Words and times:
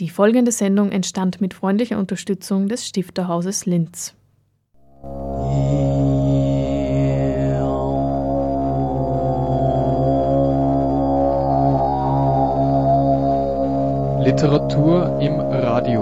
Die 0.00 0.08
folgende 0.08 0.50
Sendung 0.50 0.92
entstand 0.92 1.42
mit 1.42 1.52
freundlicher 1.52 1.98
Unterstützung 1.98 2.68
des 2.68 2.86
Stifterhauses 2.86 3.66
Linz. 3.66 4.14
Literatur 14.24 15.18
im 15.20 15.38
Radio. 15.38 16.00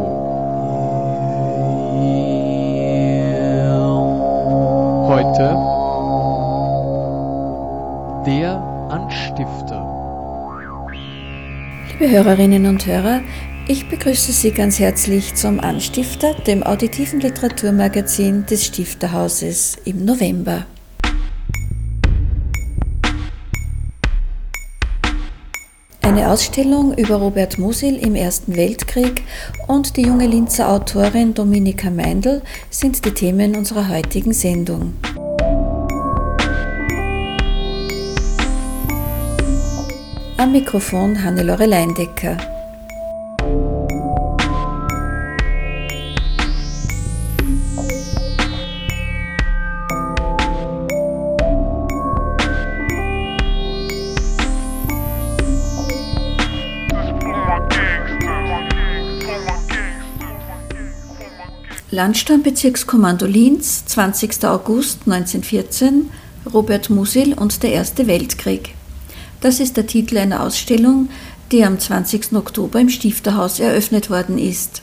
Heute 5.08 5.56
der 8.26 8.62
Anstifter. 8.90 9.82
Liebe 11.90 12.12
Hörerinnen 12.12 12.66
und 12.66 12.86
Hörer, 12.86 13.22
ich 13.68 13.86
begrüße 13.90 14.32
Sie 14.32 14.50
ganz 14.50 14.78
herzlich 14.78 15.34
zum 15.34 15.60
Anstifter, 15.60 16.32
dem 16.32 16.62
auditiven 16.62 17.20
Literaturmagazin 17.20 18.46
des 18.46 18.64
Stifterhauses 18.64 19.76
im 19.84 20.06
November. 20.06 20.64
Eine 26.00 26.30
Ausstellung 26.30 26.96
über 26.96 27.16
Robert 27.16 27.58
Musil 27.58 27.96
im 27.96 28.14
Ersten 28.14 28.56
Weltkrieg 28.56 29.22
und 29.66 29.98
die 29.98 30.02
junge 30.02 30.26
Linzer 30.26 30.70
Autorin 30.70 31.34
Dominika 31.34 31.90
Meindl 31.90 32.40
sind 32.70 33.04
die 33.04 33.12
Themen 33.12 33.54
unserer 33.54 33.90
heutigen 33.90 34.32
Sendung. 34.32 34.94
Am 40.38 40.52
Mikrofon 40.52 41.22
Hannelore 41.22 41.66
Leindecker. 41.66 42.57
Landsturmbezirkskommando 61.98 63.26
Linz, 63.26 63.84
20. 63.86 64.44
August 64.44 65.00
1914, 65.06 66.08
Robert 66.54 66.90
Musil 66.90 67.34
und 67.34 67.60
der 67.64 67.72
Erste 67.72 68.06
Weltkrieg. 68.06 68.76
Das 69.40 69.58
ist 69.58 69.76
der 69.76 69.88
Titel 69.88 70.16
einer 70.16 70.44
Ausstellung, 70.44 71.08
die 71.50 71.64
am 71.64 71.80
20. 71.80 72.34
Oktober 72.34 72.78
im 72.78 72.88
Stifterhaus 72.88 73.58
eröffnet 73.58 74.10
worden 74.10 74.38
ist. 74.38 74.80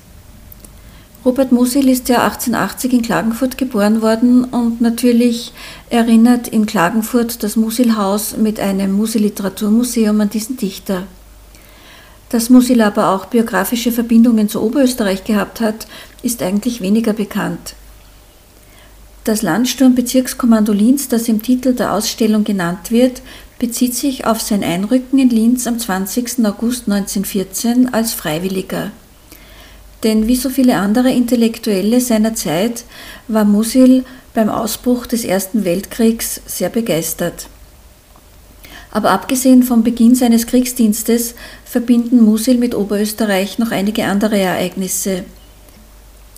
Robert 1.23 1.53
Musil 1.53 1.87
ist 1.87 2.09
ja 2.09 2.17
1880 2.17 2.91
in 2.91 3.01
Klagenfurt 3.01 3.57
geboren 3.57 4.01
worden 4.01 4.43
und 4.43 4.81
natürlich 4.81 5.53
erinnert 5.89 6.49
in 6.49 6.65
Klagenfurt 6.65 7.43
das 7.43 7.55
Musilhaus 7.55 8.35
mit 8.35 8.59
einem 8.59 8.91
Musil-Literaturmuseum 8.91 10.19
an 10.19 10.29
diesen 10.29 10.57
Dichter. 10.57 11.03
Dass 12.35 12.49
Musil 12.49 12.81
aber 12.81 13.11
auch 13.11 13.27
biografische 13.27 13.93
Verbindungen 13.93 14.49
zu 14.49 14.61
Oberösterreich 14.61 15.23
gehabt 15.23 15.61
hat, 15.61 15.87
ist 16.21 16.43
eigentlich 16.43 16.81
weniger 16.81 17.13
bekannt. 17.13 17.75
Das 19.23 19.41
Landsturmbezirkskommando 19.41 20.73
Linz, 20.73 21.07
das 21.07 21.29
im 21.29 21.41
Titel 21.41 21.73
der 21.73 21.93
Ausstellung 21.93 22.43
genannt 22.43 22.91
wird, 22.91 23.21
bezieht 23.57 23.95
sich 23.95 24.25
auf 24.25 24.41
sein 24.41 24.65
Einrücken 24.65 25.17
in 25.17 25.29
Linz 25.29 25.65
am 25.65 25.79
20. 25.79 26.45
August 26.45 26.89
1914 26.89 27.93
als 27.93 28.11
Freiwilliger. 28.11 28.91
Denn 30.03 30.27
wie 30.27 30.35
so 30.35 30.49
viele 30.49 30.75
andere 30.75 31.11
Intellektuelle 31.11 32.01
seiner 32.01 32.35
Zeit 32.35 32.83
war 33.29 33.45
Musil 33.45 34.03
beim 34.33 34.49
Ausbruch 34.49 35.05
des 35.05 35.23
Ersten 35.23 35.63
Weltkriegs 35.63 36.41
sehr 36.45 36.67
begeistert. 36.67 37.47
Aber 38.91 39.11
abgesehen 39.11 39.63
vom 39.63 39.83
Beginn 39.83 40.15
seines 40.15 40.47
Kriegsdienstes 40.47 41.35
verbinden 41.75 42.23
Musil 42.23 42.57
mit 42.57 42.73
Oberösterreich 42.73 43.59
noch 43.59 43.71
einige 43.71 44.05
andere 44.05 44.39
Ereignisse. 44.39 45.25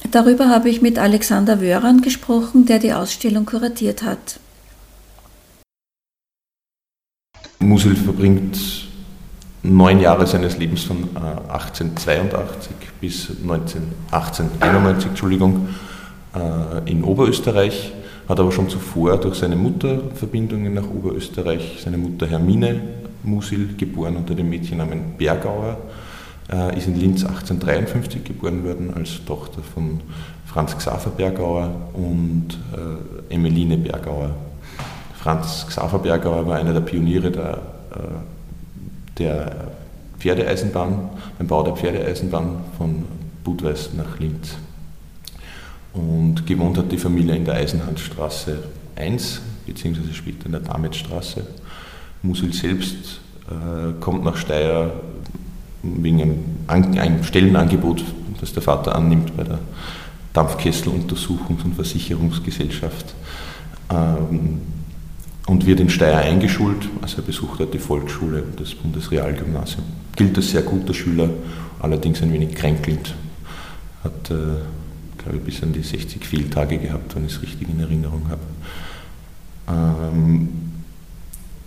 Darüber 0.10 0.50
habe 0.50 0.68
ich 0.68 0.82
mit 0.82 0.98
Alexander 0.98 1.62
Wöran 1.62 2.02
gesprochen, 2.02 2.66
der 2.66 2.80
die 2.80 2.92
Ausstellung 2.92 3.46
kuratiert 3.46 4.02
hat. 4.02 4.40
Musil 7.60 7.96
verbringt 7.96 8.58
neun 9.62 10.00
Jahre 10.00 10.26
seines 10.26 10.58
Lebens 10.58 10.86
von 10.86 11.16
1882 11.16 12.72
äh, 12.72 12.74
bis 13.00 13.30
19, 13.44 13.84
1891 14.10 15.10
Entschuldigung, 15.10 15.70
äh, 16.34 16.90
in 16.90 17.04
Oberösterreich 17.04 17.94
hat 18.28 18.40
aber 18.40 18.52
schon 18.52 18.70
zuvor 18.70 19.18
durch 19.18 19.36
seine 19.36 19.56
Mutter 19.56 20.02
Verbindungen 20.16 20.74
nach 20.74 20.90
Oberösterreich, 20.90 21.78
seine 21.84 22.00
Mutter 22.00 22.26
Hermine 22.26 22.82
Musil, 23.24 23.76
geboren 23.78 24.18
unter 24.18 24.36
dem 24.36 24.50
Mädchennamen 24.50 25.18
Bergauer, 25.18 25.78
äh, 26.52 26.78
ist 26.78 26.88
in 26.88 27.00
Linz 27.00 27.24
1853 27.24 28.24
geboren 28.24 28.64
worden 28.64 28.94
als 28.94 29.24
Tochter 29.26 29.62
von 29.62 30.02
Franz 30.46 30.78
Xaver 30.78 31.10
Bergauer 31.12 31.70
und 31.94 32.58
äh, 32.74 33.34
Emmeline 33.34 33.78
Bergauer. 33.78 34.36
Franz 35.20 35.66
Xaver 35.68 36.00
Bergauer 36.00 36.48
war 36.48 36.58
einer 36.58 36.74
der 36.74 36.82
Pioniere 36.82 37.32
der, 37.32 37.54
äh, 37.92 39.18
der 39.18 39.72
Pferdeeisenbahn, 40.20 41.10
beim 41.38 41.48
Bau 41.48 41.64
der 41.64 41.76
Pferdeeisenbahn 41.76 42.64
von 42.78 43.06
Budweis 43.44 43.90
nach 43.96 44.20
Linz. 44.20 44.56
Und 45.94 46.46
gewohnt 46.46 46.78
hat 46.78 46.92
die 46.92 46.98
Familie 46.98 47.36
in 47.36 47.46
der 47.46 47.56
Eisenhandstraße 47.56 48.64
1, 48.96 49.42
beziehungsweise 49.66 50.14
später 50.14 50.46
in 50.46 50.52
der 50.54 50.62
Dametstraße. 50.62 51.46
Musil 52.28 52.54
selbst 52.54 53.22
äh, 53.50 53.94
kommt 54.00 54.24
nach 54.24 54.38
Steyr 54.38 54.92
wegen 55.84 56.22
einem, 56.22 56.40
An 56.68 56.98
einem 56.98 57.24
Stellenangebot, 57.24 58.04
das 58.40 58.54
der 58.54 58.62
Vater 58.62 58.96
annimmt 58.96 59.36
bei 59.38 59.44
der 59.44 59.60
Dampfkesseluntersuchungs- 60.34 61.64
und 61.64 61.76
Versicherungsgesellschaft 61.76 63.16
ähm, 63.90 64.62
und 65.48 65.66
wird 65.66 65.80
in 65.80 65.90
Steyr 65.90 66.18
eingeschult. 66.18 66.90
Also 67.02 67.18
er 67.18 67.24
besucht 67.24 67.60
dort 67.60 67.74
die 67.74 67.80
Volksschule 67.80 68.44
das 68.58 68.76
Bundesrealgymnasium. 68.76 69.84
Gilt 70.16 70.36
als 70.38 70.52
sehr 70.52 70.64
guter 70.64 70.94
Schüler, 70.94 71.30
allerdings 71.80 72.22
ein 72.22 72.34
wenig 72.34 72.54
kränkelnd. 72.54 73.16
Hat 74.04 74.32
äh, 74.32 74.36
glaube 75.18 75.38
ich, 75.38 75.44
bis 75.44 75.64
an 75.64 75.74
die 75.74 75.82
60 75.82 76.26
Fehltage 76.26 76.78
gehabt, 76.78 77.16
wenn 77.16 77.26
ich 77.26 77.34
es 77.34 77.42
richtig 77.42 77.70
in 77.70 77.80
Erinnerung 77.80 78.24
habe. 78.30 78.42
Ähm, 79.70 80.50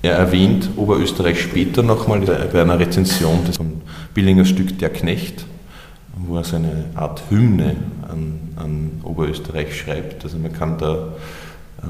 er 0.02 0.14
erwähnt 0.14 0.70
Oberösterreich 0.76 1.42
später 1.42 1.82
nochmal 1.82 2.20
bei 2.20 2.62
einer 2.62 2.78
Rezension 2.78 3.44
des 3.44 3.58
Billingers 4.14 4.48
Stück 4.48 4.78
Der 4.78 4.90
Knecht, 4.90 5.44
wo 6.16 6.36
er 6.36 6.44
so 6.44 6.56
eine 6.56 6.86
Art 6.94 7.22
Hymne 7.28 7.76
an, 8.08 8.40
an 8.56 8.90
Oberösterreich 9.02 9.76
schreibt. 9.76 10.24
Also 10.24 10.38
man 10.38 10.52
kann 10.52 10.78
da 10.78 11.12
äh, 11.82 11.86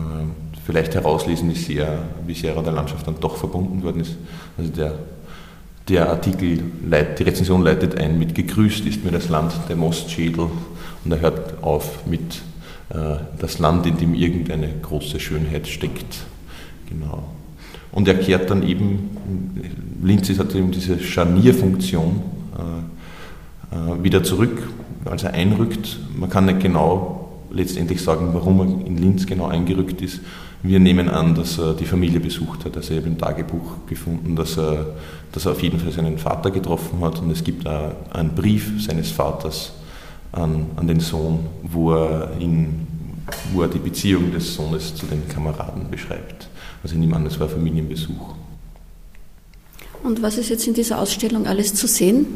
vielleicht 0.67 0.95
herauslesen, 0.95 1.51
wie 1.51 1.55
sehr, 1.55 1.99
wie 2.27 2.35
sehr 2.35 2.57
er 2.57 2.63
der 2.63 2.73
Landschaft 2.73 3.07
dann 3.07 3.21
doch 3.21 3.37
verbunden 3.37 3.83
worden 3.85 4.01
ist. 4.01 4.17
Also 4.59 4.71
der, 4.73 4.95
der 5.89 6.11
Artikel, 6.11 6.63
die 6.83 7.23
Rezension 7.23 7.63
leitet 7.63 7.97
ein 7.97 8.19
mit 8.19 8.35
Gegrüßt 8.35 8.87
ist 8.87 9.05
mir 9.05 9.13
das 9.13 9.29
Land 9.29 9.53
der 9.69 9.77
Mostschädel 9.77 10.47
und 11.05 11.13
er 11.13 11.21
hört 11.21 11.63
auf 11.63 12.07
mit 12.07 12.43
äh, 12.91 13.17
das 13.39 13.61
Land, 13.61 13.87
in 13.87 13.99
dem 13.99 14.15
irgendeine 14.15 14.69
große 14.83 15.21
Schönheit 15.21 15.69
steckt. 15.69 16.25
Genau. 16.89 17.25
Und 17.93 18.09
er 18.09 18.15
kehrt 18.15 18.51
dann 18.51 18.63
eben, 18.63 19.11
Linz 20.03 20.29
hat 20.39 20.55
eben 20.55 20.71
diese 20.71 20.99
Scharnierfunktion 20.99 22.23
äh, 22.57 23.77
äh, 23.77 24.03
wieder 24.03 24.23
zurück, 24.23 24.63
als 25.05 25.25
er 25.25 25.35
einrückt. 25.35 25.99
Man 26.17 26.31
kann 26.31 26.47
nicht 26.47 26.61
genau 26.61 27.29
letztendlich 27.51 28.03
sagen, 28.03 28.31
warum 28.33 28.61
er 28.61 28.87
in 28.87 28.97
Linz 28.97 29.27
genau 29.27 29.47
eingerückt 29.47 30.03
ist. 30.03 30.21
Wir 30.63 30.79
nehmen 30.79 31.09
an, 31.09 31.35
dass 31.35 31.59
er 31.59 31.75
die 31.75 31.87
Familie 31.87 32.21
besucht 32.21 32.65
hat. 32.65 32.77
Also 32.77 32.93
ich 32.93 33.01
habe 33.01 33.09
im 33.09 33.19
Tagebuch 33.19 33.87
gefunden, 33.87 34.37
dass 34.37 34.59
er, 34.59 34.87
dass 35.33 35.47
er 35.47 35.53
auf 35.53 35.63
jeden 35.63 35.81
Fall 35.81 35.91
seinen 35.91 36.19
Vater 36.19 36.51
getroffen 36.51 37.01
hat. 37.01 37.21
Und 37.21 37.31
es 37.31 37.43
gibt 37.43 37.67
auch 37.67 37.93
einen 38.13 38.35
Brief 38.35 38.85
seines 38.85 39.11
Vaters 39.11 39.73
an, 40.33 40.67
an 40.77 40.87
den 40.87 41.01
Sohn, 41.01 41.47
wo 41.63 41.95
er, 41.95 42.33
ihn, 42.39 42.87
wo 43.53 43.63
er 43.63 43.69
die 43.69 43.79
Beziehung 43.79 44.33
des 44.33 44.55
Sohnes 44.55 44.95
zu 44.95 45.07
den 45.07 45.27
Kameraden 45.29 45.91
beschreibt. 45.91 46.50
Also 46.83 46.95
ich 46.95 47.01
nehme 47.01 47.17
an, 47.17 47.25
das 47.25 47.39
war 47.39 47.49
Familienbesuch. 47.49 48.35
Und 50.03 50.23
was 50.23 50.39
ist 50.39 50.49
jetzt 50.49 50.67
in 50.67 50.75
dieser 50.75 50.99
Ausstellung 50.99 51.47
alles 51.47 51.75
zu 51.75 51.87
sehen? 51.87 52.27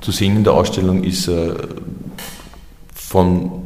Zu 0.00 0.12
sehen 0.12 0.36
in 0.36 0.44
der 0.44 0.52
Ausstellung 0.52 1.02
ist 1.02 1.28
äh, 1.28 1.54
von, 2.94 3.62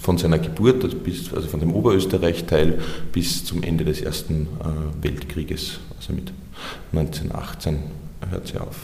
von 0.00 0.18
seiner 0.18 0.38
Geburt, 0.38 0.84
also, 0.84 0.96
bis, 0.96 1.32
also 1.32 1.48
von 1.48 1.60
dem 1.60 1.72
Oberösterreich-Teil 1.72 2.80
bis 3.12 3.44
zum 3.44 3.62
Ende 3.62 3.84
des 3.84 4.00
Ersten 4.00 4.48
äh, 4.60 5.04
Weltkrieges, 5.04 5.78
also 5.96 6.12
mit 6.12 6.32
1918 6.92 7.78
hört 8.30 8.46
sie 8.48 8.58
auf. 8.58 8.76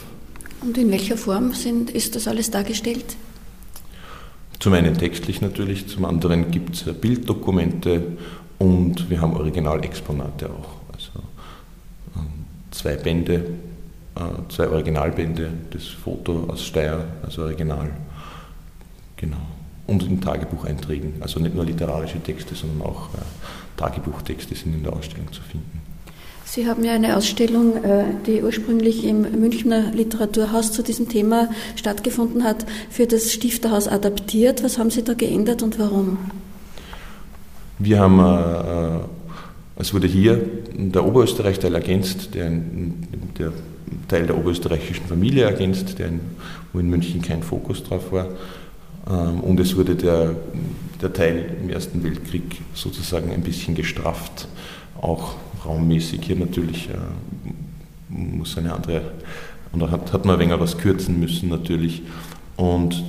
Und 0.61 0.77
in 0.77 0.89
welcher 0.91 1.17
Form 1.17 1.53
sind, 1.53 1.91
ist 1.91 2.15
das 2.15 2.27
alles 2.27 2.49
dargestellt? 2.49 3.17
Zum 4.59 4.73
einen 4.73 4.97
textlich 4.97 5.41
natürlich, 5.41 5.87
zum 5.87 6.05
anderen 6.05 6.49
gibt 6.49 6.75
es 6.75 6.83
Bilddokumente 6.83 8.17
und 8.63 9.09
wir 9.09 9.19
haben 9.19 9.33
Originalexponate 9.33 10.45
auch. 10.45 10.93
Also 10.93 11.19
ähm, 12.15 12.45
zwei 12.71 12.95
Bände, 12.95 13.45
äh, 14.15 14.21
zwei 14.47 14.69
Originalbände, 14.69 15.49
das 15.71 15.87
Foto 15.87 16.45
aus 16.47 16.63
Steyr, 16.63 17.05
also 17.23 17.41
Original. 17.41 17.89
Genau. 19.17 19.41
Und 19.85 20.03
in 20.03 20.21
Tagebucheinträgen, 20.21 21.15
also 21.19 21.41
nicht 21.41 21.55
nur 21.55 21.65
literarische 21.65 22.21
Texte, 22.23 22.55
sondern 22.55 22.87
auch 22.87 23.13
äh, 23.15 23.17
Tagebuchtexte 23.75 24.55
sind 24.55 24.75
in 24.75 24.83
der 24.83 24.93
Ausstellung 24.93 25.29
zu 25.33 25.41
finden. 25.41 25.81
Sie 26.45 26.65
haben 26.65 26.85
ja 26.85 26.93
eine 26.93 27.17
Ausstellung, 27.17 27.83
äh, 27.83 28.05
die 28.25 28.43
ursprünglich 28.43 29.03
im 29.03 29.23
Münchner 29.41 29.91
Literaturhaus 29.91 30.71
zu 30.71 30.83
diesem 30.83 31.09
Thema 31.09 31.49
stattgefunden 31.75 32.45
hat, 32.45 32.65
für 32.89 33.07
das 33.07 33.33
Stifterhaus 33.33 33.89
adaptiert. 33.89 34.63
Was 34.63 34.77
haben 34.77 34.89
Sie 34.89 35.03
da 35.03 35.15
geändert 35.15 35.63
und 35.63 35.79
warum? 35.79 36.17
Wir 37.79 37.99
haben, 37.99 38.19
äh, 38.19 38.99
es 39.77 39.93
wurde 39.93 40.07
hier 40.07 40.39
der 40.73 41.05
Oberösterreich-Teil 41.05 41.73
ergänzt, 41.73 42.35
der, 42.35 42.51
der, 43.39 43.51
Teil 44.07 44.27
der 44.27 44.37
oberösterreichischen 44.37 45.05
Familie 45.05 45.45
ergänzt, 45.45 45.97
der 45.99 46.07
in, 46.07 46.19
wo 46.71 46.79
in 46.79 46.89
München 46.89 47.21
kein 47.21 47.41
Fokus 47.41 47.83
drauf 47.83 48.11
war. 48.11 48.27
Ähm, 49.09 49.39
und 49.41 49.59
es 49.59 49.75
wurde 49.75 49.95
der, 49.95 50.35
der 51.01 51.13
Teil 51.13 51.57
im 51.61 51.69
Ersten 51.69 52.03
Weltkrieg 52.03 52.61
sozusagen 52.73 53.31
ein 53.31 53.41
bisschen 53.41 53.75
gestrafft, 53.75 54.47
auch 55.01 55.35
raummäßig. 55.65 56.21
Hier 56.23 56.35
natürlich 56.35 56.89
äh, 56.89 56.93
muss 58.09 58.57
eine 58.57 58.73
andere, 58.73 59.01
und 59.71 59.79
da 59.79 59.89
hat, 59.89 60.13
hat 60.13 60.25
man 60.25 60.35
ein 60.35 60.39
wenig 60.41 60.59
was 60.59 60.77
kürzen 60.77 61.19
müssen 61.19 61.49
natürlich. 61.49 62.03
Und 62.55 63.03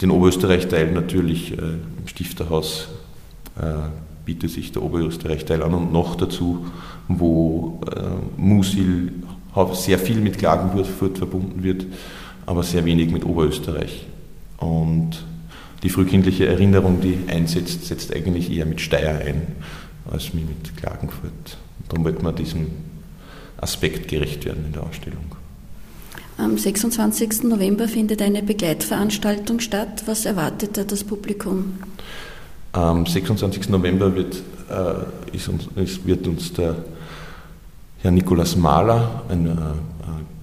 den 0.00 0.10
Oberösterreich-Teil 0.10 0.92
natürlich 0.92 1.52
äh, 1.52 1.56
im 1.56 2.06
Stifterhaus 2.06 2.88
äh, 2.92 2.97
bietet 4.24 4.50
sich 4.50 4.72
der 4.72 4.82
Oberösterreich-Teil 4.82 5.62
an 5.62 5.74
und 5.74 5.92
noch 5.92 6.14
dazu, 6.14 6.66
wo 7.08 7.80
äh, 7.86 8.40
Musil 8.40 9.12
sehr 9.72 9.98
viel 9.98 10.20
mit 10.20 10.38
Klagenfurt 10.38 11.18
verbunden 11.18 11.62
wird, 11.62 11.86
aber 12.46 12.62
sehr 12.62 12.84
wenig 12.84 13.10
mit 13.10 13.24
Oberösterreich. 13.24 14.06
Und 14.58 15.24
die 15.82 15.88
frühkindliche 15.88 16.46
Erinnerung, 16.46 17.00
die 17.00 17.18
einsetzt, 17.28 17.86
setzt 17.86 18.14
eigentlich 18.14 18.52
eher 18.52 18.66
mit 18.66 18.80
Steyr 18.80 19.18
ein 19.24 19.42
als 20.10 20.34
mit 20.34 20.76
Klagenfurt. 20.76 21.58
Darum 21.88 22.04
wollte 22.04 22.22
man 22.22 22.36
diesem 22.36 22.66
Aspekt 23.56 24.08
gerecht 24.08 24.44
werden 24.44 24.64
in 24.66 24.72
der 24.72 24.82
Ausstellung. 24.82 25.34
Am 26.36 26.56
26. 26.56 27.44
November 27.44 27.88
findet 27.88 28.22
eine 28.22 28.42
Begleitveranstaltung 28.42 29.58
statt. 29.58 30.04
Was 30.06 30.24
erwartet 30.24 30.76
da 30.76 30.84
das 30.84 31.02
Publikum? 31.02 31.78
Am 32.72 33.06
26. 33.06 33.70
November 33.70 34.14
wird, 34.14 34.42
äh, 34.70 35.36
ist 35.36 35.48
uns, 35.48 35.68
ist, 35.76 36.06
wird 36.06 36.26
uns 36.26 36.52
der 36.52 36.76
Herr 37.98 38.10
Nikolaus 38.10 38.56
Mahler, 38.56 39.22
ein 39.28 39.46
äh, 39.46 39.50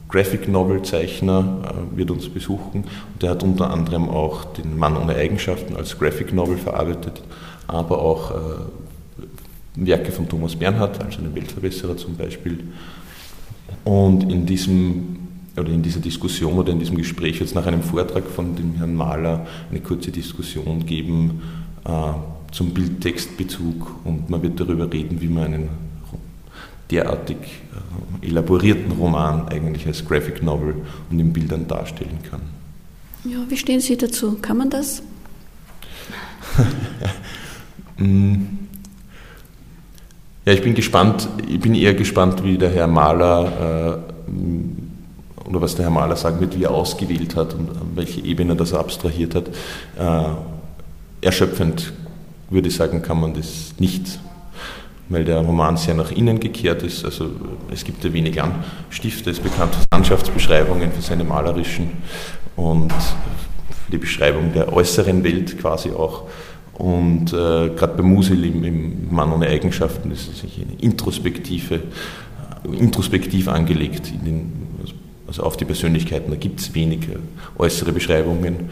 Graphic 0.10 0.48
Novel 0.48 0.82
Zeichner, 0.82 1.62
äh, 1.94 1.98
wird 1.98 2.10
uns 2.10 2.28
besuchen. 2.28 2.84
Und 3.14 3.22
der 3.22 3.32
hat 3.32 3.44
unter 3.44 3.70
anderem 3.70 4.10
auch 4.10 4.46
den 4.46 4.78
Mann 4.78 4.98
ohne 4.98 5.16
Eigenschaften 5.16 5.76
als 5.76 5.98
Graphic 6.00 6.34
Novel 6.34 6.58
verarbeitet, 6.58 7.22
aber 7.68 8.00
auch 8.00 8.32
äh, 8.32 8.36
Werke 9.76 10.12
von 10.12 10.28
Thomas 10.28 10.56
Bernhard, 10.56 11.04
also 11.04 11.20
einen 11.20 11.36
Weltverbesserer 11.36 11.96
zum 11.98 12.16
Beispiel. 12.16 12.60
Und 13.84 14.32
in 14.32 14.46
diesem 14.46 15.18
oder 15.58 15.70
in 15.70 15.82
dieser 15.82 16.02
Diskussion 16.02 16.54
oder 16.54 16.74
in 16.74 16.80
diesem 16.80 16.98
Gespräch 16.98 17.40
wird 17.40 17.50
es 17.50 17.56
nach 17.56 17.66
einem 17.66 17.82
Vortrag 17.82 18.26
von 18.26 18.58
dem 18.58 18.74
Herrn 18.74 18.94
Mahler 18.94 19.48
eine 19.72 19.80
kurze 19.80 20.12
Diskussion 20.12 20.86
geben 20.86 21.42
äh, 21.42 21.65
zum 22.52 22.74
Bildtextbezug 22.74 24.06
und 24.06 24.30
man 24.30 24.42
wird 24.42 24.60
darüber 24.60 24.92
reden, 24.92 25.22
wie 25.22 25.28
man 25.28 25.44
einen 25.46 25.70
derartig 26.92 27.38
äh, 28.22 28.28
elaborierten 28.28 28.92
Roman 28.94 29.48
eigentlich 29.50 29.86
als 29.88 30.06
Graphic 30.06 30.44
Novel 30.44 30.76
und 31.10 31.20
in 31.20 31.34
Bildern 31.34 31.68
darstellen 31.68 32.20
kann. 32.30 32.42
Ja, 33.24 33.40
wie 33.50 33.58
stehen 33.58 33.80
Sie 33.80 33.98
dazu? 33.98 34.38
Kann 34.42 34.58
man 34.58 34.70
das? 34.70 35.02
Mm. 37.98 38.36
Ja, 40.48 40.54
ich 40.54 40.62
bin 40.62 40.76
gespannt, 40.76 41.28
ich 41.48 41.60
bin 41.60 41.74
eher 41.74 41.96
gespannt, 41.96 42.44
wie 42.44 42.56
der 42.60 42.70
Herr 42.70 42.86
Mahler 42.86 44.04
äh, 44.30 45.50
oder 45.50 45.60
was 45.60 45.74
der 45.74 45.86
Herr 45.86 45.92
Mahler 45.92 46.16
sagen 46.16 46.40
wird, 46.40 46.56
wie 46.56 46.66
er 46.66 46.72
ausgewählt 46.72 47.36
hat 47.36 47.56
und 47.56 47.68
an 47.72 47.94
welche 47.96 48.22
Ebene 48.22 48.56
das 48.56 48.72
er 48.72 48.80
abstrahiert 48.80 49.34
hat. 49.34 49.48
Äh, 49.98 50.36
erschöpfend 51.26 51.94
würde 52.50 52.68
ich 52.68 52.76
sagen, 52.76 53.02
kann 53.02 53.20
man 53.20 53.34
das 53.34 53.74
nicht, 53.80 54.20
weil 55.10 55.24
der 55.24 55.40
Roman 55.40 55.78
sehr 55.78 55.96
nach 55.96 56.12
innen 56.12 56.40
gekehrt 56.40 56.84
ist. 56.84 57.04
Also 57.04 57.32
es 57.72 57.84
gibt 57.84 58.04
ja 58.04 58.14
wenig 58.14 58.42
Anstifte, 58.42 59.30
es 59.32 59.38
ist 59.38 59.44
bekannt 59.44 59.76
für 59.76 59.86
Landschaftsbeschreibungen, 59.92 60.92
für 60.92 61.02
seine 61.02 61.24
malerischen 61.24 61.92
und 62.56 62.92
für 62.92 63.92
die 63.92 63.98
Beschreibung 63.98 64.54
der 64.54 64.72
äußeren 64.72 65.24
Welt 65.24 65.60
quasi 65.60 65.90
auch. 65.90 66.24
Und 66.74 67.32
äh, 67.32 67.70
gerade 67.70 67.94
bei 67.96 68.04
Musil 68.04 68.44
im, 68.46 68.64
im, 68.64 69.14
Mann 69.14 69.32
ohne 69.32 69.48
Eigenschaften 69.48 70.12
ist 70.12 70.30
es 70.30 70.44
eine 70.44 70.80
introspektive, 70.82 71.76
äh, 71.76 72.78
introspektiv 72.78 73.48
angelegt, 73.48 74.12
den, 74.26 74.52
also 75.26 75.44
auf 75.44 75.56
die 75.56 75.64
Persönlichkeiten. 75.64 76.32
Da 76.32 76.38
gibt 76.38 76.60
es 76.60 76.76
wenig 76.76 77.08
äußere 77.58 77.94
Beschreibungen. 77.94 78.70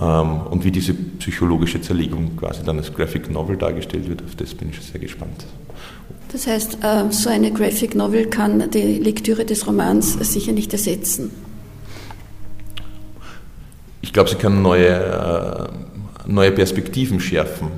Ähm, 0.00 0.40
und 0.50 0.64
wie 0.64 0.70
diese 0.70 0.94
psychologische 0.94 1.80
Zerlegung 1.80 2.36
quasi 2.36 2.62
dann 2.64 2.78
als 2.78 2.92
Graphic 2.92 3.30
Novel 3.30 3.56
dargestellt 3.56 4.08
wird, 4.08 4.22
auf 4.22 4.34
das 4.34 4.54
bin 4.54 4.70
ich 4.70 4.80
sehr 4.80 5.00
gespannt. 5.00 5.44
Das 6.32 6.46
heißt, 6.46 6.78
äh, 6.82 7.10
so 7.10 7.28
eine 7.28 7.52
Graphic 7.52 7.94
Novel 7.94 8.26
kann 8.26 8.70
die 8.70 8.98
Lektüre 8.98 9.44
des 9.44 9.66
Romans 9.66 10.14
sicher 10.32 10.52
nicht 10.52 10.72
ersetzen. 10.72 11.30
Ich 14.00 14.12
glaube, 14.12 14.30
sie 14.30 14.36
kann 14.36 14.62
neue 14.62 14.88
äh, 14.88 15.68
neue 16.26 16.52
Perspektiven 16.52 17.20
schärfen. 17.20 17.68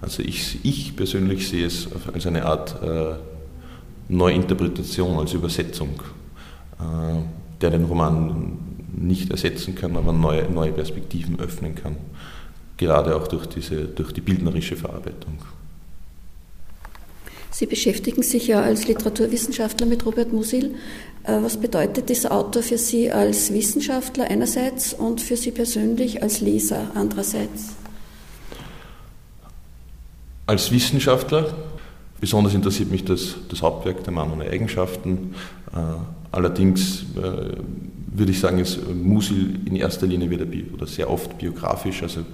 Also 0.00 0.22
ich, 0.22 0.64
ich 0.64 0.96
persönlich 0.96 1.48
sehe 1.48 1.66
es 1.66 1.88
als 2.12 2.26
eine 2.26 2.44
Art 2.44 2.82
äh, 2.82 3.14
Neuinterpretation, 4.08 5.18
als 5.18 5.32
Übersetzung, 5.32 5.90
der 7.60 7.70
den 7.70 7.84
Roman 7.84 8.58
nicht 8.94 9.30
ersetzen 9.30 9.74
kann, 9.74 9.96
aber 9.96 10.12
neue, 10.12 10.50
neue 10.50 10.72
Perspektiven 10.72 11.40
öffnen 11.40 11.74
kann. 11.74 11.96
Gerade 12.76 13.16
auch 13.16 13.26
durch, 13.28 13.46
diese, 13.46 13.84
durch 13.84 14.12
die 14.12 14.20
bildnerische 14.20 14.76
Verarbeitung. 14.76 15.38
Sie 17.50 17.66
beschäftigen 17.66 18.22
sich 18.22 18.46
ja 18.46 18.62
als 18.62 18.88
Literaturwissenschaftler 18.88 19.86
mit 19.86 20.06
Robert 20.06 20.32
Musil. 20.32 20.74
Äh, 21.24 21.42
was 21.42 21.58
bedeutet 21.58 22.08
dieser 22.08 22.32
Autor 22.32 22.62
für 22.62 22.78
Sie 22.78 23.12
als 23.12 23.52
Wissenschaftler 23.52 24.24
einerseits 24.30 24.94
und 24.94 25.20
für 25.20 25.36
Sie 25.36 25.50
persönlich 25.50 26.22
als 26.22 26.40
Leser 26.40 26.90
andererseits? 26.94 27.74
Als 30.46 30.72
Wissenschaftler, 30.72 31.54
besonders 32.20 32.54
interessiert 32.54 32.90
mich 32.90 33.04
das, 33.04 33.36
das 33.48 33.60
Hauptwerk 33.62 34.02
der 34.02 34.12
Mann 34.12 34.32
ohne 34.32 34.48
Eigenschaften. 34.48 35.34
Äh, 35.72 35.78
allerdings 36.32 37.04
äh, 37.22 37.56
würde 38.14 38.32
ich 38.32 38.40
sagen, 38.40 38.58
ist 38.58 38.78
Musil 38.92 39.60
in 39.64 39.76
erster 39.76 40.06
Linie 40.06 40.30
wieder 40.30 40.46
oder 40.74 40.86
sehr 40.86 41.10
oft 41.10 41.38
biografisch. 41.38 42.02
Also 42.02 42.24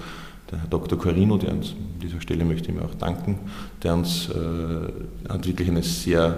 der 0.51 0.61
Herr 0.61 0.69
Dr. 0.69 0.99
Corino, 0.99 1.37
der 1.37 1.53
uns 1.53 1.71
an 1.71 2.01
dieser 2.03 2.21
Stelle 2.21 2.45
möchte 2.45 2.71
ich 2.71 2.75
mir 2.75 2.85
auch 2.85 2.95
danken, 2.95 3.39
der 3.83 3.95
uns 3.95 4.29
äh, 4.29 5.29
hat 5.29 5.47
wirklich 5.47 5.69
eine 5.69 5.83
sehr 5.83 6.37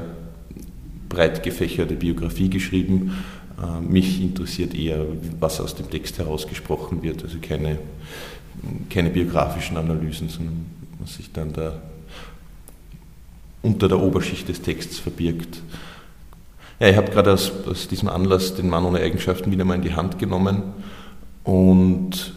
breit 1.08 1.42
gefächerte 1.42 1.94
Biografie 1.94 2.50
geschrieben. 2.50 3.12
Äh, 3.62 3.80
mich 3.80 4.20
interessiert 4.20 4.74
eher, 4.74 5.04
was 5.38 5.60
aus 5.60 5.74
dem 5.74 5.90
Text 5.90 6.18
herausgesprochen 6.18 7.02
wird, 7.02 7.22
also 7.22 7.38
keine, 7.40 7.78
keine 8.90 9.10
biografischen 9.10 9.76
Analysen, 9.76 10.28
sondern 10.28 10.66
was 10.98 11.14
sich 11.14 11.32
dann 11.32 11.52
da 11.52 11.80
unter 13.62 13.88
der 13.88 14.00
Oberschicht 14.00 14.48
des 14.48 14.62
Texts 14.62 14.98
verbirgt. 14.98 15.62
Ja, 16.80 16.88
ich 16.88 16.96
habe 16.96 17.12
gerade 17.12 17.34
aus, 17.34 17.52
aus, 17.66 17.88
diesem 17.88 18.08
Anlass 18.08 18.54
den 18.54 18.70
Mann 18.70 18.86
ohne 18.86 19.00
Eigenschaften 19.00 19.52
wieder 19.52 19.66
mal 19.66 19.74
in 19.74 19.82
die 19.82 19.92
Hand 19.92 20.18
genommen. 20.18 20.62
Und 21.44 22.32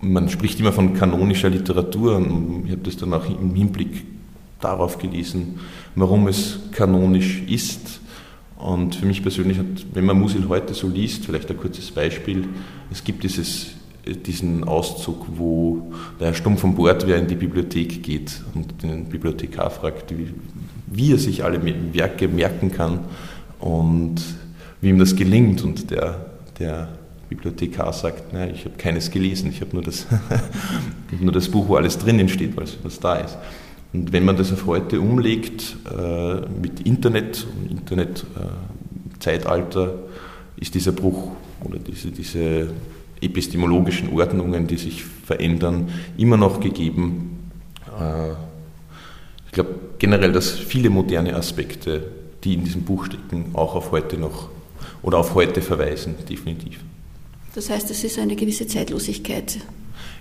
man 0.00 0.28
spricht 0.28 0.60
immer 0.60 0.70
von 0.70 0.94
kanonischer 0.94 1.50
Literatur. 1.50 2.16
Und 2.16 2.66
ich 2.66 2.70
habe 2.70 2.82
das 2.82 2.96
dann 2.96 3.12
auch 3.12 3.26
im 3.26 3.52
Hinblick 3.56 4.06
darauf 4.60 4.98
gelesen, 4.98 5.58
warum 5.96 6.28
es 6.28 6.60
kanonisch 6.70 7.42
ist. 7.48 8.00
Und 8.58 8.94
für 8.94 9.06
mich 9.06 9.22
persönlich 9.22 9.58
hat, 9.58 9.66
wenn 9.92 10.04
man 10.04 10.20
Musil 10.20 10.48
heute 10.48 10.72
so 10.72 10.86
liest, 10.86 11.24
vielleicht 11.24 11.50
ein 11.50 11.56
kurzes 11.56 11.90
Beispiel, 11.90 12.46
es 12.92 13.02
gibt 13.02 13.24
dieses 13.24 13.72
diesen 14.26 14.64
Auszug, 14.64 15.24
wo 15.34 15.90
der 16.20 16.34
Stumm 16.34 16.58
von 16.58 16.74
Bord 16.74 17.06
wer 17.06 17.16
in 17.16 17.26
die 17.26 17.36
Bibliothek 17.36 18.02
geht 18.02 18.38
und 18.54 18.82
den 18.82 19.06
Bibliothekar 19.06 19.70
fragt, 19.70 20.10
wie, 20.10 20.28
wie 20.88 21.12
er 21.12 21.18
sich 21.18 21.42
alle 21.42 21.58
Werke 21.94 22.28
merken 22.28 22.70
kann 22.70 23.00
und 23.64 24.16
wie 24.82 24.90
ihm 24.90 24.98
das 24.98 25.16
gelingt. 25.16 25.64
Und 25.64 25.90
der 25.90 26.26
der 26.58 26.88
Bibliothekar 27.28 27.92
sagt, 27.92 28.32
na, 28.32 28.48
ich 28.48 28.64
habe 28.64 28.76
keines 28.76 29.10
gelesen, 29.10 29.50
ich 29.50 29.60
habe 29.60 29.72
nur, 29.72 29.82
das 29.82 30.06
nur 31.20 31.32
das 31.32 31.48
Buch, 31.48 31.68
wo 31.68 31.76
alles 31.76 31.98
drinnen 31.98 32.28
steht, 32.28 32.56
was, 32.56 32.78
was 32.82 32.98
da 33.00 33.16
ist. 33.16 33.36
Und 33.92 34.12
wenn 34.12 34.24
man 34.24 34.36
das 34.36 34.52
auf 34.52 34.66
heute 34.66 35.00
umlegt, 35.00 35.76
äh, 35.90 36.40
mit 36.60 36.80
Internet, 36.80 37.46
Internetzeitalter, 37.70 39.86
äh, 39.86 40.60
ist 40.60 40.74
dieser 40.74 40.92
Bruch 40.92 41.32
oder 41.64 41.78
diese, 41.78 42.10
diese 42.10 42.68
epistemologischen 43.20 44.12
Ordnungen, 44.12 44.66
die 44.66 44.76
sich 44.76 45.04
verändern, 45.04 45.88
immer 46.16 46.36
noch 46.36 46.60
gegeben. 46.60 47.50
Äh, 47.98 48.32
ich 49.46 49.52
glaube 49.52 49.74
generell, 49.98 50.32
dass 50.32 50.50
viele 50.50 50.90
moderne 50.90 51.34
Aspekte, 51.34 52.02
die 52.44 52.54
in 52.54 52.64
diesem 52.64 52.82
Buch 52.82 53.06
stecken, 53.06 53.50
auch 53.54 53.74
auf 53.74 53.90
heute 53.92 54.18
noch 54.18 54.48
oder 55.02 55.18
auf 55.18 55.34
heute 55.34 55.62
verweisen, 55.62 56.14
definitiv. 56.28 56.80
Das 57.54 57.70
heißt, 57.70 57.90
es 57.90 58.02
ist 58.04 58.18
eine 58.18 58.36
gewisse 58.36 58.66
Zeitlosigkeit. 58.66 59.58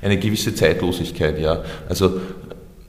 Eine 0.02 0.20
gewisse 0.20 0.54
Zeitlosigkeit, 0.54 1.40
ja. 1.40 1.64
Also 1.90 2.20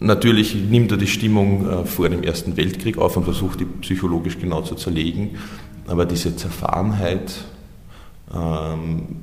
natürlich 0.01 0.55
nimmt 0.55 0.91
er 0.91 0.99
die 0.99 1.07
Stimmung 1.07 1.69
äh, 1.69 1.85
vor 1.87 2.09
dem 2.09 2.23
Ersten 2.23 2.57
Weltkrieg 2.57 2.99
auf 2.99 3.17
und 3.17 3.25
versucht, 3.25 3.61
die 3.61 3.65
psychologisch 3.65 4.39
genau 4.39 4.63
zu 4.63 4.75
zerlegen. 4.75 5.39
Aber 5.87 6.05
diese 6.05 6.37
Zerfahrenheit, 6.37 7.33
ähm, 8.35 9.17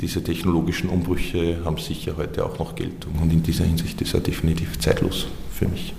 diese 0.00 0.22
technologischen 0.22 0.90
Umbrüche 0.90 1.58
haben 1.64 1.78
sicher 1.78 2.16
heute 2.16 2.44
auch 2.44 2.58
noch 2.58 2.74
Geltung. 2.74 3.12
Und 3.22 3.32
in 3.32 3.42
dieser 3.42 3.64
Hinsicht 3.64 4.00
ist 4.00 4.14
er 4.14 4.20
definitiv 4.20 4.78
zeitlos 4.78 5.26
für 5.50 5.68
mich. 5.68 5.94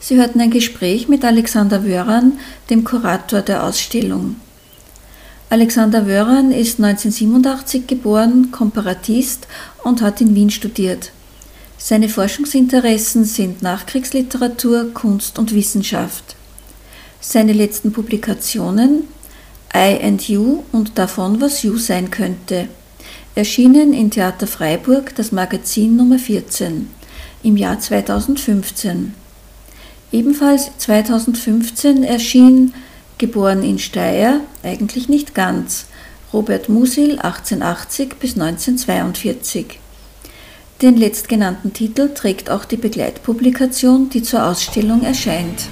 Sie 0.00 0.16
hörten 0.16 0.40
ein 0.40 0.50
Gespräch 0.50 1.08
mit 1.08 1.24
Alexander 1.24 1.84
Wöran, 1.84 2.38
dem 2.70 2.84
Kurator 2.84 3.42
der 3.42 3.64
Ausstellung. 3.64 4.36
Alexander 5.50 6.06
Wöran 6.06 6.52
ist 6.52 6.80
1987 6.82 7.86
geboren, 7.86 8.50
Komparatist 8.50 9.46
und 9.84 10.00
hat 10.00 10.20
in 10.22 10.34
Wien 10.34 10.50
studiert. 10.50 11.12
Seine 11.76 12.08
Forschungsinteressen 12.08 13.24
sind 13.24 13.60
Nachkriegsliteratur, 13.60 14.92
Kunst 14.94 15.38
und 15.38 15.54
Wissenschaft. 15.54 16.36
Seine 17.20 17.52
letzten 17.52 17.92
Publikationen 17.92 19.04
I 19.74 20.02
and 20.02 20.26
You 20.28 20.62
und 20.72 20.98
davon, 20.98 21.40
was 21.40 21.62
You 21.62 21.76
sein 21.76 22.10
könnte, 22.10 22.68
erschienen 23.34 23.92
in 23.92 24.10
Theater 24.10 24.46
Freiburg 24.46 25.14
das 25.14 25.30
Magazin 25.30 25.96
Nummer 25.96 26.18
14 26.18 26.88
im 27.42 27.56
Jahr 27.56 27.78
2015. 27.78 29.19
Ebenfalls 30.12 30.70
2015 30.78 32.02
erschien 32.02 32.74
geboren 33.18 33.62
in 33.62 33.78
Steyr, 33.78 34.40
eigentlich 34.62 35.08
nicht 35.08 35.34
ganz, 35.34 35.86
Robert 36.32 36.68
Musil 36.68 37.18
1880 37.18 38.14
bis 38.18 38.32
1942. 38.34 39.78
Den 40.82 40.96
letztgenannten 40.96 41.72
Titel 41.72 42.14
trägt 42.14 42.50
auch 42.50 42.64
die 42.64 42.76
Begleitpublikation, 42.76 44.08
die 44.10 44.22
zur 44.22 44.46
Ausstellung 44.46 45.02
erscheint. 45.02 45.68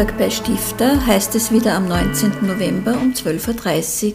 Mittag 0.00 0.16
bei 0.16 0.30
Stifter 0.30 1.06
heißt 1.06 1.34
es 1.34 1.52
wieder 1.52 1.74
am 1.74 1.86
19. 1.86 2.46
November 2.46 2.92
um 2.92 3.12
12.30 3.12 4.06
Uhr. 4.06 4.12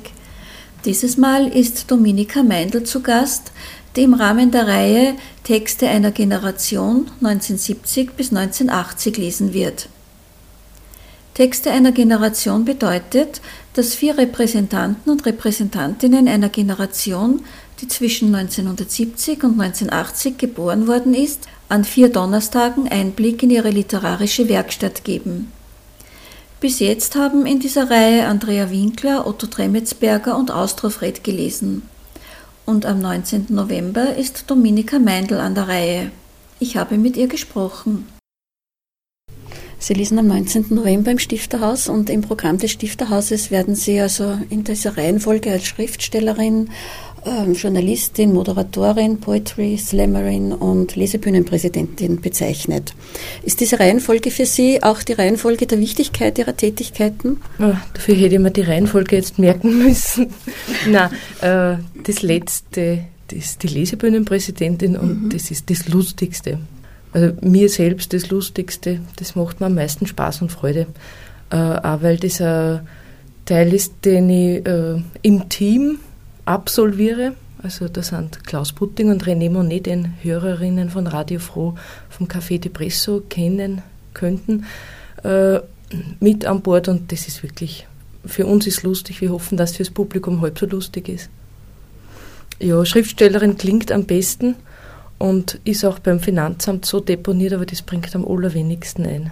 Dieses 0.84 1.16
Mal 1.16 1.48
ist 1.48 1.92
Dominika 1.92 2.42
Meindl 2.42 2.84
zu 2.86 3.04
Gast, 3.04 3.52
die 3.96 4.02
im 4.02 4.16
Rahmen 4.16 4.50
der 4.50 4.66
Reihe 4.66 5.14
Texte 5.44 5.88
einer 5.88 6.10
Generation 6.10 7.12
1970 7.22 8.14
bis 8.14 8.32
1980 8.32 9.18
lesen 9.18 9.54
wird. 9.54 9.88
Texte 11.36 11.70
einer 11.70 11.92
Generation 11.92 12.66
bedeutet, 12.66 13.40
dass 13.76 13.94
vier 13.94 14.18
Repräsentanten 14.18 15.12
und 15.12 15.24
Repräsentantinnen 15.28 16.28
einer 16.28 16.50
Generation, 16.50 17.44
die 17.80 17.88
zwischen 17.88 18.34
1970 18.34 19.44
und 19.44 19.62
1980 19.62 20.40
geboren 20.40 20.88
worden 20.88 21.14
ist, 21.14 21.48
an 21.70 21.84
vier 21.84 22.10
Donnerstagen 22.10 22.88
Einblick 22.88 23.44
in 23.44 23.52
ihre 23.52 23.70
literarische 23.70 24.50
Werkstatt 24.50 25.04
geben. 25.04 25.52
Bis 26.60 26.80
jetzt 26.80 27.16
haben 27.16 27.46
in 27.46 27.60
dieser 27.60 27.90
Reihe 27.90 28.28
Andrea 28.28 28.72
Winkler, 28.72 29.28
Otto 29.28 29.48
Tremetsberger 29.48 30.38
und 30.38 30.52
Austrofred 30.52 31.24
gelesen. 31.24 31.84
Und 32.66 32.86
am 32.86 33.00
19. 33.00 33.48
November 33.50 34.16
ist 34.16 34.46
Dominika 34.48 34.98
Meindl 34.98 35.36
an 35.36 35.54
der 35.54 35.68
Reihe. 35.68 36.12
Ich 36.60 36.78
habe 36.78 36.98
mit 36.98 37.18
ihr 37.18 37.28
gesprochen. 37.28 38.08
Sie 39.78 39.94
lesen 39.94 40.18
am 40.18 40.28
19. 40.28 40.68
November 40.70 41.12
im 41.12 41.20
Stifterhaus 41.20 41.90
und 41.90 42.10
im 42.10 42.22
Programm 42.22 42.58
des 42.58 42.72
Stifterhauses 42.72 43.52
werden 43.52 43.76
Sie 43.76 44.00
also 44.00 44.40
in 44.50 44.64
dieser 44.64 44.98
Reihenfolge 44.98 45.52
als 45.52 45.66
Schriftstellerin 45.66 46.70
ähm, 47.26 47.54
Journalistin, 47.54 48.34
Moderatorin, 48.34 49.20
Poetry 49.20 49.78
Slammerin 49.78 50.54
und 50.54 50.96
Lesebühnenpräsidentin 50.96 52.22
bezeichnet. 52.22 52.94
Ist 53.44 53.60
diese 53.62 53.80
Reihenfolge 53.80 54.32
für 54.32 54.46
Sie 54.46 54.82
auch 54.84 55.04
die 55.04 55.14
Reihenfolge 55.14 55.66
der 55.66 55.80
Wichtigkeit 55.80 56.38
Ihrer 56.38 56.56
Tätigkeiten? 56.56 57.42
Oh, 57.60 57.74
dafür 57.94 58.16
hätte 58.16 58.36
ich 58.36 58.42
mir 58.42 58.52
die 58.52 58.62
Reihenfolge 58.62 59.16
jetzt 59.16 59.40
merken 59.40 59.78
müssen. 59.84 60.28
Na, 60.90 61.12
äh, 61.42 61.78
das 62.04 62.22
letzte, 62.22 63.06
das 63.28 63.40
ist 63.40 63.64
die 63.64 63.68
Lesebühnenpräsidentin 63.68 64.96
und 64.96 65.24
mhm. 65.24 65.30
das 65.30 65.52
ist 65.52 65.70
das 65.70 65.88
Lustigste. 65.88 66.60
Also 67.12 67.34
mir 67.42 67.70
selbst 67.70 68.14
das 68.14 68.30
Lustigste, 68.30 69.00
das 69.16 69.36
macht 69.36 69.62
mir 69.62 69.68
am 69.68 69.76
meisten 69.76 70.06
Spaß 70.06 70.42
und 70.42 70.52
Freude. 70.52 70.88
Äh, 71.50 71.56
auch 71.56 72.02
weil 72.02 72.18
das 72.18 72.42
ein 72.42 72.82
Teil 73.46 73.74
ist, 73.74 73.94
den 74.04 74.30
ich 74.30 74.66
äh, 74.66 75.02
im 75.22 75.48
Team 75.50 76.00
absolviere. 76.46 77.36
Also 77.62 77.88
da 77.88 78.04
sind 78.04 78.44
Klaus 78.46 78.74
Butting 78.74 79.10
und 79.10 79.24
René 79.26 79.50
Monet, 79.50 79.88
den 79.88 80.14
Hörerinnen 80.22 80.90
von 80.90 81.08
Radio 81.08 81.40
Froh 81.40 81.76
vom 82.10 82.28
Café 82.28 82.60
Depresso 82.60 83.22
kennen 83.28 83.82
könnten, 84.14 84.66
äh, 85.24 85.60
mit 86.20 86.46
an 86.46 86.62
Bord 86.62 86.88
und 86.88 87.12
das 87.12 87.28
ist 87.28 87.44
wirklich, 87.44 87.88
für 88.26 88.46
uns 88.46 88.68
ist 88.68 88.84
lustig. 88.84 89.22
Wir 89.22 89.32
hoffen, 89.32 89.58
dass 89.58 89.76
fürs 89.76 89.90
Publikum 89.90 90.42
halb 90.42 90.60
so 90.60 90.66
lustig 90.66 91.10
ist. 91.10 91.30
Ja, 92.60 92.86
Schriftstellerin 92.86 93.58
klingt 93.58 93.92
am 93.92 94.06
besten 94.06 94.56
und 95.18 95.60
ist 95.64 95.86
auch 95.86 96.00
beim 96.00 96.20
Finanzamt 96.20 96.86
so 96.86 97.00
deponiert, 97.00 97.54
aber 97.54 97.66
das 97.66 97.82
bringt 97.82 98.16
am 98.16 98.28
allerwenigsten 98.28 99.06
ein. 99.06 99.32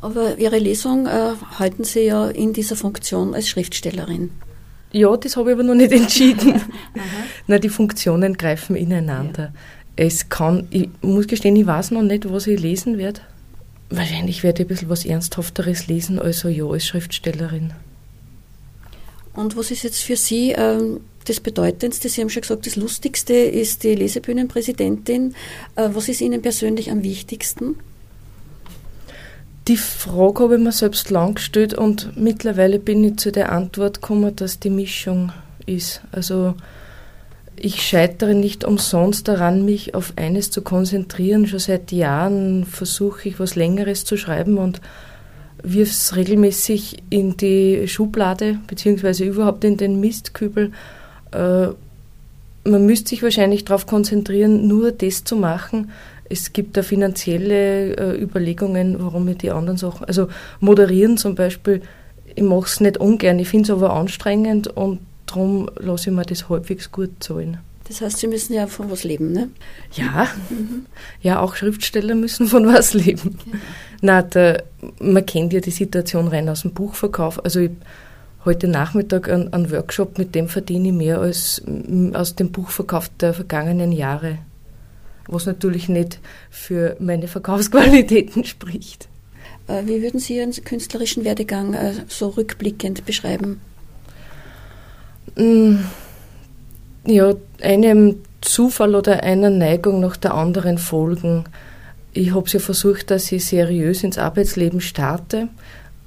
Aber 0.00 0.38
Ihre 0.38 0.58
Lesung 0.58 1.06
äh, 1.06 1.32
halten 1.58 1.84
Sie 1.84 2.00
ja 2.00 2.28
in 2.28 2.52
dieser 2.52 2.76
Funktion 2.76 3.34
als 3.34 3.48
Schriftstellerin. 3.48 4.30
Ja, 4.96 5.14
das 5.14 5.36
habe 5.36 5.50
ich 5.50 5.54
aber 5.54 5.62
noch 5.62 5.74
nicht 5.74 5.92
entschieden. 6.02 6.58
Na, 7.46 7.58
die 7.58 7.68
Funktionen 7.68 8.34
greifen 8.34 8.76
ineinander. 8.76 9.42
Ja. 9.42 9.52
Es 9.96 10.30
kann, 10.30 10.66
ich 10.70 10.88
muss 11.02 11.26
gestehen, 11.26 11.54
ich 11.56 11.66
weiß 11.66 11.90
noch 11.90 12.02
nicht, 12.02 12.30
was 12.30 12.46
ich 12.46 12.58
lesen 12.58 12.96
werde. 12.96 13.20
Wahrscheinlich 13.90 14.42
werde 14.42 14.62
ich 14.62 14.66
ein 14.66 14.68
bisschen 14.68 14.88
was 14.88 15.04
Ernsthafteres 15.04 15.86
lesen, 15.86 16.18
also 16.18 16.48
ja, 16.48 16.64
als 16.64 16.86
Schriftstellerin. 16.86 17.74
Und 19.34 19.54
was 19.56 19.70
ist 19.70 19.82
jetzt 19.82 20.02
für 20.02 20.16
Sie 20.16 20.52
ähm, 20.52 21.00
das 21.26 21.40
Bedeutendste? 21.40 22.08
Sie 22.08 22.22
haben 22.22 22.30
schon 22.30 22.40
gesagt, 22.40 22.66
das 22.66 22.76
Lustigste 22.76 23.34
ist 23.34 23.84
die 23.84 23.94
Lesebühnenpräsidentin. 23.94 25.34
Äh, 25.76 25.90
was 25.92 26.08
ist 26.08 26.22
Ihnen 26.22 26.40
persönlich 26.40 26.90
am 26.90 27.02
wichtigsten? 27.02 27.76
Die 29.68 29.76
Frage 29.76 30.44
habe 30.44 30.54
ich 30.56 30.60
mir 30.60 30.70
selbst 30.70 31.10
lang 31.10 31.34
gestellt 31.34 31.74
und 31.74 32.16
mittlerweile 32.16 32.78
bin 32.78 33.02
ich 33.02 33.16
zu 33.16 33.32
der 33.32 33.50
Antwort 33.50 34.00
gekommen, 34.00 34.36
dass 34.36 34.60
die 34.60 34.70
Mischung 34.70 35.32
ist. 35.66 36.02
Also 36.12 36.54
ich 37.56 37.82
scheitere 37.82 38.34
nicht 38.34 38.64
umsonst 38.64 39.26
daran, 39.26 39.64
mich 39.64 39.94
auf 39.94 40.12
eines 40.14 40.52
zu 40.52 40.62
konzentrieren. 40.62 41.48
Schon 41.48 41.58
seit 41.58 41.90
Jahren 41.90 42.64
versuche 42.64 43.28
ich, 43.28 43.40
was 43.40 43.56
Längeres 43.56 44.04
zu 44.04 44.16
schreiben 44.16 44.58
und 44.58 44.80
wirf 45.64 45.90
es 45.90 46.14
regelmäßig 46.14 47.02
in 47.10 47.36
die 47.36 47.88
Schublade, 47.88 48.60
beziehungsweise 48.68 49.24
überhaupt 49.24 49.64
in 49.64 49.76
den 49.76 49.98
Mistkübel. 49.98 50.70
Äh, 51.32 51.68
man 52.64 52.86
müsste 52.86 53.10
sich 53.10 53.22
wahrscheinlich 53.22 53.64
darauf 53.64 53.86
konzentrieren, 53.86 54.68
nur 54.68 54.92
das 54.92 55.24
zu 55.24 55.34
machen. 55.34 55.90
Es 56.28 56.52
gibt 56.52 56.76
da 56.76 56.82
finanzielle 56.82 57.96
äh, 57.96 58.20
Überlegungen, 58.20 58.96
warum 58.98 59.28
ich 59.28 59.38
die 59.38 59.50
anderen 59.50 59.76
Sachen, 59.78 60.06
also 60.06 60.28
moderieren 60.60 61.16
zum 61.16 61.34
Beispiel, 61.34 61.82
ich 62.34 62.42
mache 62.42 62.66
es 62.66 62.80
nicht 62.80 62.98
ungern, 62.98 63.38
ich 63.38 63.48
finde 63.48 63.64
es 63.64 63.70
aber 63.70 63.92
anstrengend 63.92 64.68
und 64.68 65.00
darum 65.26 65.70
lasse 65.76 66.10
ich 66.10 66.16
mir 66.16 66.24
das 66.24 66.48
halbwegs 66.48 66.90
gut 66.90 67.10
zahlen. 67.20 67.58
Das 67.88 68.00
heißt, 68.00 68.18
Sie 68.18 68.26
müssen 68.26 68.52
ja 68.52 68.66
von 68.66 68.90
was 68.90 69.04
leben, 69.04 69.32
ne? 69.32 69.48
Ja, 69.92 70.26
mhm. 70.50 70.86
ja, 71.22 71.40
auch 71.40 71.54
Schriftsteller 71.54 72.16
müssen 72.16 72.48
von 72.48 72.66
was 72.66 72.94
leben. 72.94 73.38
Ja. 73.46 73.58
Na, 74.02 74.56
man 74.98 75.24
kennt 75.24 75.52
ja 75.52 75.60
die 75.60 75.70
Situation 75.70 76.28
rein 76.28 76.48
aus 76.48 76.62
dem 76.62 76.72
Buchverkauf. 76.72 77.44
Also 77.44 77.60
ich, 77.60 77.70
heute 78.44 78.66
Nachmittag 78.66 79.28
einen, 79.28 79.52
einen 79.52 79.70
Workshop, 79.70 80.18
mit 80.18 80.34
dem 80.34 80.48
verdiene 80.48 80.88
ich 80.88 80.94
mehr 80.94 81.20
als 81.20 81.62
aus 82.12 82.34
dem 82.34 82.50
Buchverkauf 82.50 83.08
der 83.20 83.34
vergangenen 83.34 83.92
Jahre. 83.92 84.38
Was 85.28 85.46
natürlich 85.46 85.88
nicht 85.88 86.20
für 86.50 86.96
meine 87.00 87.28
Verkaufsqualitäten 87.28 88.44
spricht. 88.44 89.08
Äh, 89.68 89.82
wie 89.86 90.02
würden 90.02 90.20
Sie 90.20 90.36
Ihren 90.36 90.52
künstlerischen 90.52 91.24
Werdegang 91.24 91.74
äh, 91.74 91.92
so 92.08 92.28
rückblickend 92.28 93.04
beschreiben? 93.04 93.60
Mm, 95.36 95.76
ja, 97.06 97.34
einem 97.60 98.16
Zufall 98.40 98.94
oder 98.94 99.22
einer 99.22 99.50
Neigung 99.50 100.00
nach 100.00 100.16
der 100.16 100.34
anderen 100.34 100.78
folgen. 100.78 101.44
Ich 102.12 102.34
habe 102.34 102.48
ja 102.48 102.60
versucht, 102.60 103.10
dass 103.10 103.30
ich 103.32 103.44
seriös 103.44 104.02
ins 104.02 104.18
Arbeitsleben 104.18 104.80
starte. 104.80 105.48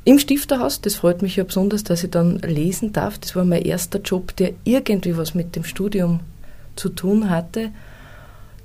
Im 0.05 0.17
Stifterhaus, 0.17 0.81
das 0.81 0.95
freut 0.95 1.21
mich 1.21 1.35
ja 1.35 1.43
besonders, 1.43 1.83
dass 1.83 2.03
ich 2.03 2.09
dann 2.09 2.39
lesen 2.39 2.93
darf. 2.93 3.19
Das 3.19 3.35
war 3.35 3.43
mein 3.43 3.61
erster 3.61 3.99
Job, 3.99 4.35
der 4.37 4.53
irgendwie 4.63 5.17
was 5.17 5.35
mit 5.35 5.55
dem 5.55 5.63
Studium 5.63 6.21
zu 6.75 6.89
tun 6.89 7.29
hatte. 7.29 7.71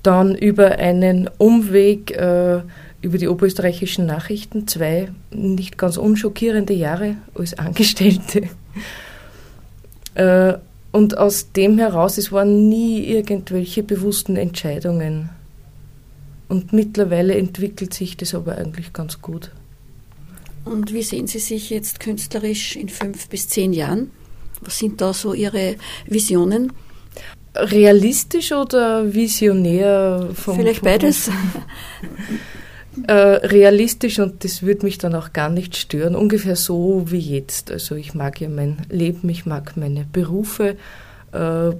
Dann 0.04 0.36
über 0.36 0.78
einen 0.78 1.28
Umweg 1.38 2.12
äh, 2.12 2.60
über 3.02 3.18
die 3.18 3.28
oberösterreichischen 3.28 4.06
Nachrichten 4.06 4.68
zwei 4.68 5.08
nicht 5.32 5.76
ganz 5.76 5.96
unschockierende 5.96 6.72
Jahre 6.72 7.16
als 7.34 7.58
Angestellte. 7.58 8.48
Äh, 10.16 10.58
und 10.92 11.18
aus 11.18 11.50
dem 11.50 11.76
heraus, 11.76 12.18
es 12.18 12.30
waren 12.30 12.68
nie 12.68 13.04
irgendwelche 13.04 13.82
bewussten 13.82 14.36
Entscheidungen. 14.36 15.30
Und 16.46 16.72
mittlerweile 16.72 17.36
entwickelt 17.36 17.92
sich 17.92 18.16
das 18.16 18.32
aber 18.32 18.56
eigentlich 18.56 18.92
ganz 18.92 19.20
gut. 19.20 19.50
Und 20.64 20.92
wie 20.92 21.02
sehen 21.02 21.26
Sie 21.26 21.40
sich 21.40 21.70
jetzt 21.70 21.98
künstlerisch 21.98 22.76
in 22.76 22.88
fünf 22.88 23.28
bis 23.28 23.48
zehn 23.48 23.72
Jahren? 23.72 24.12
Was 24.60 24.78
sind 24.78 25.00
da 25.00 25.12
so 25.12 25.34
Ihre 25.34 25.74
Visionen? 26.06 26.72
Realistisch 27.54 28.52
oder 28.52 29.14
visionär? 29.14 30.28
Vielleicht 30.34 30.82
beides. 30.82 31.30
äh, 33.06 33.12
realistisch 33.12 34.18
und 34.18 34.44
das 34.44 34.62
würde 34.62 34.84
mich 34.84 34.98
dann 34.98 35.14
auch 35.14 35.32
gar 35.32 35.48
nicht 35.48 35.76
stören. 35.76 36.16
Ungefähr 36.16 36.56
so 36.56 37.04
wie 37.06 37.18
jetzt. 37.18 37.70
Also 37.70 37.94
ich 37.94 38.14
mag 38.14 38.40
ja 38.40 38.48
mein 38.48 38.78
Leben, 38.90 39.28
ich 39.28 39.46
mag 39.46 39.76
meine 39.76 40.04
Berufe. 40.12 40.76
Äh, 41.32 41.70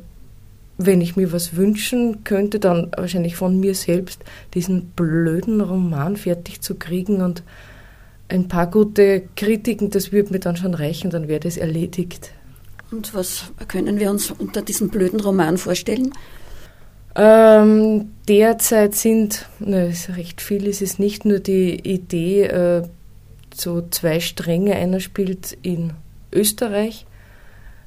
wenn 0.77 1.01
ich 1.01 1.17
mir 1.17 1.33
was 1.33 1.57
wünschen 1.57 2.25
könnte, 2.25 2.59
dann 2.59 2.91
wahrscheinlich 2.97 3.37
von 3.37 3.61
mir 3.61 3.75
selbst 3.75 4.25
diesen 4.55 4.87
blöden 4.87 5.61
Roman 5.61 6.17
fertig 6.17 6.63
zu 6.63 6.75
kriegen 6.75 7.23
und 7.23 7.45
ein 8.29 8.49
paar 8.49 8.69
gute 8.69 9.23
Kritiken, 9.37 9.91
das 9.91 10.11
würde 10.11 10.33
mir 10.33 10.41
dann 10.41 10.57
schon 10.57 10.75
reichen, 10.75 11.11
dann 11.11 11.29
wäre 11.29 11.41
das 11.41 11.57
erledigt. 11.57 12.33
Und 12.95 13.13
was 13.13 13.47
können 13.67 13.99
wir 13.99 14.09
uns 14.09 14.31
unter 14.31 14.63
diesem 14.63 14.89
blöden 14.89 15.19
Roman 15.19 15.59
vorstellen? 15.59 16.13
Ähm, 17.17 18.13
derzeit 18.29 18.95
sind, 18.95 19.49
ne, 19.59 19.93
recht 20.11 20.41
viel 20.41 20.69
ist 20.69 20.81
es 20.81 21.01
nicht 21.01 21.25
nur 21.25 21.41
die 21.41 21.75
Idee, 21.75 22.45
äh, 22.45 22.83
so 23.53 23.83
zwei 23.91 24.21
Stränge. 24.21 24.77
Einer 24.77 25.01
spielt 25.01 25.59
in 25.63 25.93
Österreich, 26.33 27.05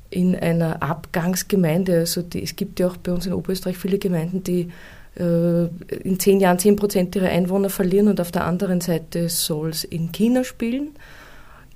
in 0.09 0.35
einer 0.35 0.83
Abgangsgemeinde. 0.83 1.99
Also 1.99 2.21
die, 2.21 2.43
es 2.43 2.57
gibt 2.57 2.81
ja 2.81 2.87
auch 2.87 2.97
bei 2.97 3.13
uns 3.13 3.25
in 3.25 3.33
Oberösterreich 3.33 3.77
viele 3.77 3.99
Gemeinden, 3.99 4.43
die 4.43 4.71
äh, 5.17 5.67
in 6.03 6.19
zehn 6.19 6.41
Jahren 6.41 6.59
zehn 6.59 6.75
Prozent 6.75 7.15
ihrer 7.15 7.29
Einwohner 7.29 7.69
verlieren 7.69 8.09
und 8.09 8.19
auf 8.19 8.31
der 8.33 8.43
anderen 8.43 8.81
Seite 8.81 9.29
soll 9.29 9.69
es 9.69 9.85
in 9.85 10.11
China 10.11 10.43
spielen 10.43 10.89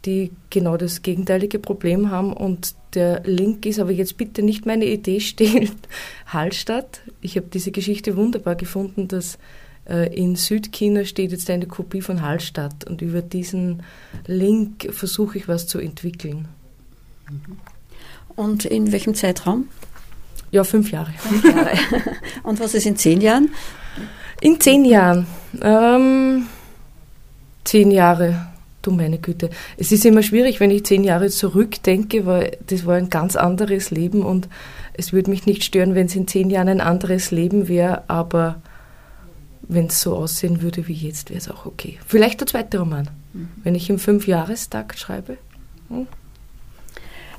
die 0.05 0.31
genau 0.49 0.77
das 0.77 1.01
gegenteilige 1.01 1.59
Problem 1.59 2.09
haben. 2.09 2.33
Und 2.33 2.75
der 2.93 3.21
Link 3.23 3.65
ist 3.65 3.79
aber 3.79 3.91
jetzt 3.91 4.17
bitte 4.17 4.41
nicht 4.41 4.65
meine 4.65 4.85
Idee 4.85 5.19
stehlen. 5.19 5.71
Hallstatt. 6.27 7.01
Ich 7.21 7.37
habe 7.37 7.47
diese 7.53 7.71
Geschichte 7.71 8.15
wunderbar 8.15 8.55
gefunden, 8.55 9.07
dass 9.07 9.37
äh, 9.87 10.13
in 10.15 10.35
Südchina 10.35 11.05
steht 11.05 11.31
jetzt 11.31 11.49
eine 11.49 11.67
Kopie 11.67 12.01
von 12.01 12.21
Hallstatt 12.21 12.83
und 12.89 13.01
über 13.01 13.21
diesen 13.21 13.83
Link 14.25 14.93
versuche 14.93 15.37
ich 15.37 15.47
was 15.47 15.67
zu 15.67 15.79
entwickeln. 15.79 16.47
Und 18.35 18.65
in 18.65 18.91
welchem 18.91 19.15
Zeitraum? 19.15 19.67
Ja, 20.51 20.63
fünf 20.63 20.91
Jahre. 20.91 21.11
Fünf 21.17 21.45
Jahre. 21.45 21.71
und 22.43 22.59
was 22.59 22.73
ist 22.73 22.85
in 22.85 22.97
zehn 22.97 23.21
Jahren? 23.21 23.49
In 24.41 24.59
zehn 24.59 24.83
Jahren. 24.83 25.27
Ähm, 25.61 26.47
zehn 27.63 27.91
Jahre 27.91 28.50
Du 28.81 28.91
meine 28.91 29.19
Güte. 29.19 29.49
Es 29.77 29.91
ist 29.91 30.05
immer 30.05 30.23
schwierig, 30.23 30.59
wenn 30.59 30.71
ich 30.71 30.85
zehn 30.85 31.03
Jahre 31.03 31.29
zurückdenke, 31.29 32.25
weil 32.25 32.57
das 32.65 32.85
war 32.85 32.95
ein 32.95 33.09
ganz 33.09 33.35
anderes 33.35 33.91
Leben 33.91 34.23
und 34.23 34.49
es 34.93 35.13
würde 35.13 35.29
mich 35.29 35.45
nicht 35.45 35.63
stören, 35.63 35.93
wenn 35.93 36.07
es 36.07 36.15
in 36.15 36.27
zehn 36.27 36.49
Jahren 36.49 36.67
ein 36.67 36.81
anderes 36.81 37.31
Leben 37.31 37.67
wäre, 37.67 38.03
aber 38.09 38.61
wenn 39.61 39.85
es 39.85 40.01
so 40.01 40.15
aussehen 40.15 40.61
würde 40.61 40.87
wie 40.87 40.93
jetzt, 40.93 41.29
wäre 41.29 41.39
es 41.39 41.49
auch 41.49 41.65
okay. 41.65 41.99
Vielleicht 42.05 42.39
der 42.41 42.47
zweite 42.47 42.79
Roman, 42.79 43.09
mhm. 43.33 43.49
wenn 43.63 43.75
ich 43.75 43.89
im 43.89 43.99
Fünfjahrestakt 43.99 44.99
schreibe. 44.99 45.37
Hm? 45.89 46.07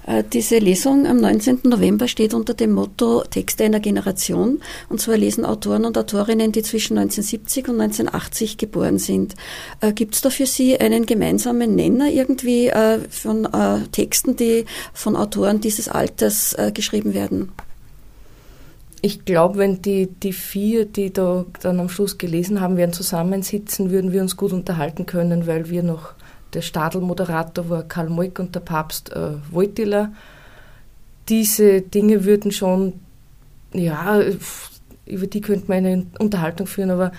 Äh, 0.06 0.24
diese 0.32 0.58
Lesung 0.58 1.06
am 1.06 1.18
19. 1.18 1.60
November 1.64 2.08
steht 2.08 2.34
unter 2.34 2.54
dem 2.54 2.72
Motto 2.72 3.22
Texte 3.22 3.64
einer 3.64 3.80
Generation. 3.80 4.60
Und 4.88 5.00
zwar 5.00 5.16
lesen 5.16 5.44
Autoren 5.44 5.84
und 5.84 5.96
Autorinnen, 5.96 6.52
die 6.52 6.62
zwischen 6.62 6.98
1970 6.98 7.68
und 7.68 7.80
1980 7.80 8.58
geboren 8.58 8.98
sind. 8.98 9.34
Äh, 9.80 9.92
Gibt 9.92 10.14
es 10.14 10.20
da 10.20 10.30
für 10.30 10.46
Sie 10.46 10.78
einen 10.78 11.06
gemeinsamen 11.06 11.74
Nenner 11.74 12.10
irgendwie 12.10 12.68
äh, 12.68 12.98
von 13.08 13.48
Texten, 13.92 14.36
die 14.36 14.64
von 14.92 15.16
Autoren 15.16 15.60
dieses 15.60 15.88
Alters 15.88 16.56
geschrieben 16.74 17.14
werden? 17.14 17.52
Ich 19.00 19.24
glaube, 19.24 19.58
wenn 19.58 19.82
die, 19.82 20.06
die 20.06 20.32
vier, 20.32 20.84
die 20.84 21.12
da 21.12 21.44
dann 21.60 21.80
am 21.80 21.88
Schluss 21.88 22.18
gelesen 22.18 22.60
haben, 22.60 22.76
werden 22.76 22.92
zusammensitzen, 22.92 23.90
würden 23.90 24.12
wir 24.12 24.22
uns 24.22 24.36
gut 24.36 24.52
unterhalten 24.52 25.06
können, 25.06 25.46
weil 25.46 25.68
wir 25.70 25.82
noch 25.82 26.14
der 26.54 26.62
Stadl-Moderator 26.62 27.68
war 27.68 27.82
Karl 27.84 28.08
Moik 28.08 28.38
und 28.38 28.54
der 28.54 28.60
Papst 28.60 29.12
äh, 29.12 29.32
Wojtyla. 29.50 30.12
Diese 31.28 31.82
Dinge 31.82 32.24
würden 32.24 32.52
schon 32.52 32.94
ja, 33.74 34.20
über 35.06 35.26
die 35.26 35.40
könnte 35.40 35.66
man 35.68 35.78
eine 35.78 36.06
Unterhaltung 36.18 36.66
führen, 36.66 36.90
aber 36.90 37.12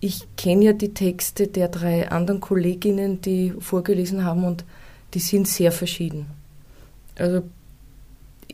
ich 0.00 0.26
kenne 0.36 0.64
ja 0.64 0.72
die 0.72 0.94
Texte 0.94 1.46
der 1.46 1.68
drei 1.68 2.10
anderen 2.10 2.40
Kolleginnen, 2.40 3.20
die 3.20 3.54
vorgelesen 3.58 4.24
haben 4.24 4.44
und 4.44 4.64
die 5.14 5.20
sind 5.20 5.46
sehr 5.46 5.70
verschieden. 5.70 6.26
Also 7.16 7.42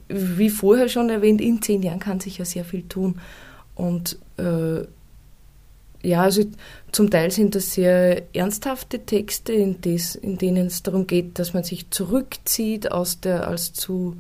wie 0.09 0.51
vorher 0.51 0.89
schon 0.89 1.11
erwähnt, 1.11 1.41
in 1.41 1.63
zehn 1.63 1.83
Jahren 1.83 2.01
kann 2.01 2.21
sich 2.21 2.39
ja 2.39 2.45
sehr 2.45 2.65
viel 2.65 2.83
tun. 2.83 3.21
Und 3.75 4.19
äh, 4.37 4.83
ja, 6.03 6.23
also 6.23 6.43
zum 6.93 7.11
Teil 7.11 7.31
sind 7.31 7.55
das 7.55 7.73
sehr 7.73 8.35
ernsthafte 8.35 9.01
Texte, 9.01 9.53
in, 9.53 9.81
des, 9.81 10.15
in 10.15 10.39
denen 10.39 10.67
es 10.67 10.83
darum 10.83 11.07
geht, 11.07 11.39
dass 11.39 11.55
man 11.55 11.65
sich 11.65 11.91
zurückzieht 11.91 12.93
aus 12.93 13.21
der 13.21 13.49
als 13.49 13.73
zu 13.73 14.17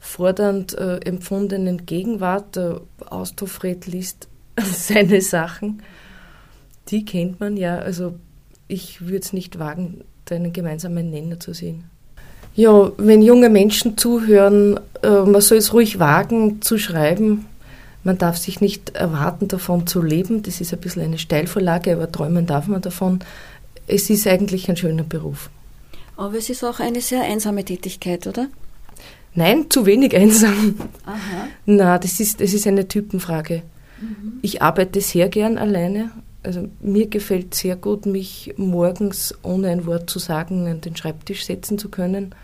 fordernd 0.00 0.76
äh, 0.76 0.98
empfundenen 0.98 1.86
Gegenwart. 1.86 2.56
Der 2.56 2.80
Austrofred 3.06 3.86
liest 3.86 4.28
seine 4.56 5.20
Sachen. 5.20 5.82
Die 6.88 7.04
kennt 7.04 7.38
man 7.40 7.56
ja. 7.56 7.78
Also 7.78 8.14
ich 8.66 9.02
würde 9.02 9.18
es 9.18 9.32
nicht 9.32 9.58
wagen, 9.58 10.04
da 10.24 10.34
einen 10.34 10.52
gemeinsamen 10.52 11.10
Nenner 11.10 11.38
zu 11.38 11.52
sehen. 11.52 11.84
Ja, 12.54 12.90
wenn 12.96 13.22
junge 13.22 13.50
Menschen 13.50 13.96
zuhören, 13.96 14.80
äh, 15.02 15.08
man 15.08 15.40
soll 15.40 15.58
es 15.58 15.72
ruhig 15.72 16.00
wagen 16.00 16.60
zu 16.60 16.76
schreiben. 16.76 17.46
Man 18.04 18.18
darf 18.18 18.36
sich 18.36 18.60
nicht 18.60 18.90
erwarten, 18.90 19.48
davon 19.48 19.86
zu 19.86 20.02
leben. 20.02 20.42
Das 20.42 20.60
ist 20.60 20.72
ein 20.72 20.80
bisschen 20.80 21.02
eine 21.02 21.18
Steilvorlage, 21.18 21.92
aber 21.92 22.10
träumen 22.10 22.46
darf 22.46 22.66
man 22.66 22.80
davon. 22.80 23.20
Es 23.86 24.08
ist 24.10 24.26
eigentlich 24.26 24.68
ein 24.68 24.76
schöner 24.76 25.02
Beruf. 25.02 25.50
Aber 26.16 26.34
es 26.34 26.50
ist 26.50 26.64
auch 26.64 26.80
eine 26.80 27.00
sehr 27.00 27.22
einsame 27.22 27.64
Tätigkeit, 27.64 28.26
oder? 28.26 28.48
Nein, 29.34 29.66
zu 29.70 29.86
wenig 29.86 30.16
einsam. 30.16 30.76
Aha. 31.04 31.48
Na, 31.66 31.98
das 31.98 32.18
ist, 32.20 32.40
das 32.40 32.52
ist 32.52 32.66
eine 32.66 32.88
Typenfrage. 32.88 33.62
Mhm. 34.00 34.38
Ich 34.42 34.62
arbeite 34.62 35.00
sehr 35.00 35.28
gern 35.28 35.58
alleine. 35.58 36.10
Also 36.42 36.68
mir 36.80 37.08
gefällt 37.08 37.54
sehr 37.54 37.76
gut, 37.76 38.06
mich 38.06 38.54
morgens 38.56 39.34
ohne 39.42 39.68
ein 39.68 39.86
Wort 39.86 40.08
zu 40.08 40.18
sagen 40.18 40.66
an 40.66 40.80
den 40.80 40.96
Schreibtisch 40.96 41.44
setzen 41.44 41.78
zu 41.78 41.88
können 41.88 42.34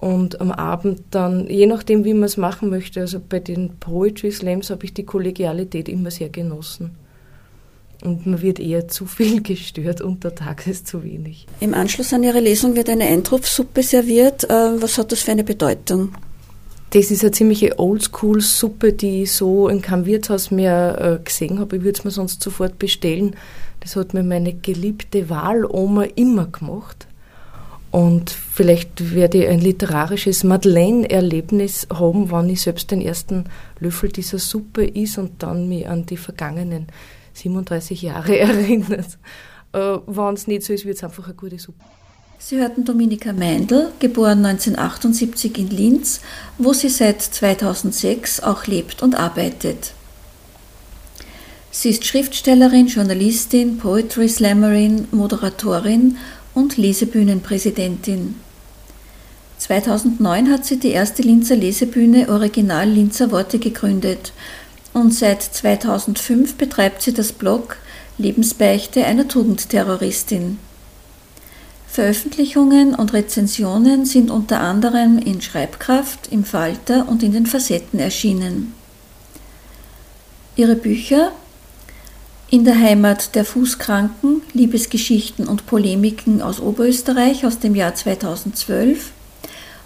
und 0.00 0.40
am 0.40 0.50
Abend 0.50 1.02
dann, 1.10 1.46
je 1.46 1.66
nachdem, 1.66 2.04
wie 2.04 2.14
man 2.14 2.24
es 2.24 2.38
machen 2.38 2.70
möchte, 2.70 3.00
also 3.00 3.20
bei 3.20 3.38
den 3.38 3.76
Poetry 3.78 4.32
Slams 4.32 4.70
habe 4.70 4.84
ich 4.84 4.94
die 4.94 5.04
Kollegialität 5.04 5.90
immer 5.90 6.10
sehr 6.10 6.30
genossen. 6.30 6.92
Und 8.02 8.26
man 8.26 8.40
wird 8.40 8.58
eher 8.58 8.88
zu 8.88 9.04
viel 9.04 9.42
gestört, 9.42 10.00
untertags 10.00 10.66
ist 10.66 10.86
zu 10.86 11.04
wenig. 11.04 11.46
Im 11.60 11.74
Anschluss 11.74 12.14
an 12.14 12.22
Ihre 12.22 12.40
Lesung 12.40 12.76
wird 12.76 12.88
eine 12.88 13.04
Eintropfsuppe 13.04 13.82
serviert. 13.82 14.44
Äh, 14.44 14.80
was 14.80 14.96
hat 14.96 15.12
das 15.12 15.20
für 15.20 15.32
eine 15.32 15.44
Bedeutung? 15.44 16.14
Das 16.92 17.10
ist 17.10 17.22
eine 17.22 17.32
ziemliche 17.32 17.78
Oldschool-Suppe, 17.78 18.94
die 18.94 19.24
ich 19.24 19.32
so 19.32 19.68
in 19.68 19.82
keinem 19.82 20.06
Wirtshaus 20.06 20.50
mehr 20.50 21.20
äh, 21.20 21.22
gesehen 21.22 21.58
habe. 21.58 21.76
Ich 21.76 21.82
würde 21.82 21.98
es 21.98 22.04
mir 22.04 22.10
sonst 22.10 22.42
sofort 22.42 22.78
bestellen. 22.78 23.36
Das 23.80 23.96
hat 23.96 24.14
mir 24.14 24.22
meine 24.22 24.54
geliebte 24.54 25.28
Wahloma 25.28 26.04
immer 26.16 26.46
gemacht. 26.46 27.06
Und 27.90 28.30
vielleicht 28.30 29.14
werde 29.14 29.38
ich 29.38 29.48
ein 29.48 29.60
literarisches 29.60 30.44
Madeleine-Erlebnis 30.44 31.88
haben, 31.92 32.30
wenn 32.30 32.48
ich 32.48 32.62
selbst 32.62 32.90
den 32.90 33.00
ersten 33.00 33.44
Löffel 33.80 34.10
dieser 34.10 34.38
Suppe 34.38 34.84
is 34.84 35.18
und 35.18 35.42
dann 35.42 35.68
mich 35.68 35.88
an 35.88 36.06
die 36.06 36.16
vergangenen 36.16 36.86
37 37.34 38.02
Jahre 38.02 38.38
erinnert. 38.38 39.18
Äh, 39.72 39.98
wenn 40.06 40.34
es 40.34 40.46
nicht 40.46 40.62
so 40.62 40.72
ist, 40.72 40.84
wird 40.84 40.96
es 40.96 41.04
einfach 41.04 41.24
eine 41.24 41.34
gute 41.34 41.58
Suppe. 41.58 41.84
Sie 42.38 42.58
hörten 42.58 42.84
Dominika 42.84 43.34
Meindl, 43.34 43.92
geboren 43.98 44.46
1978 44.46 45.58
in 45.58 45.68
Linz, 45.68 46.20
wo 46.56 46.72
sie 46.72 46.88
seit 46.88 47.20
2006 47.20 48.40
auch 48.40 48.66
lebt 48.66 49.02
und 49.02 49.14
arbeitet. 49.14 49.92
Sie 51.70 51.90
ist 51.90 52.06
Schriftstellerin, 52.06 52.86
Journalistin, 52.86 53.76
Poetry 53.76 54.28
Slammerin, 54.28 55.06
Moderatorin 55.12 56.16
und 56.54 56.76
Lesebühnenpräsidentin. 56.76 58.36
2009 59.58 60.50
hat 60.50 60.64
sie 60.64 60.78
die 60.78 60.90
erste 60.90 61.22
Linzer 61.22 61.56
Lesebühne 61.56 62.28
Original 62.28 62.88
Linzer 62.88 63.30
Worte 63.30 63.58
gegründet 63.58 64.32
und 64.92 65.14
seit 65.14 65.42
2005 65.42 66.54
betreibt 66.54 67.02
sie 67.02 67.12
das 67.12 67.32
Blog 67.32 67.76
Lebensbeichte 68.18 69.04
einer 69.04 69.28
Tugendterroristin. 69.28 70.58
Veröffentlichungen 71.86 72.94
und 72.94 73.12
Rezensionen 73.12 74.04
sind 74.04 74.30
unter 74.30 74.60
anderem 74.60 75.18
in 75.18 75.40
Schreibkraft, 75.40 76.28
im 76.30 76.44
Falter 76.44 77.08
und 77.08 77.22
in 77.22 77.32
den 77.32 77.46
Facetten 77.46 77.98
erschienen. 77.98 78.74
Ihre 80.54 80.76
Bücher 80.76 81.32
in 82.50 82.64
der 82.64 82.78
Heimat 82.78 83.36
der 83.36 83.44
Fußkranken, 83.44 84.42
Liebesgeschichten 84.52 85.46
und 85.46 85.66
Polemiken 85.66 86.42
aus 86.42 86.60
Oberösterreich 86.60 87.46
aus 87.46 87.60
dem 87.60 87.76
Jahr 87.76 87.94
2012, 87.94 89.12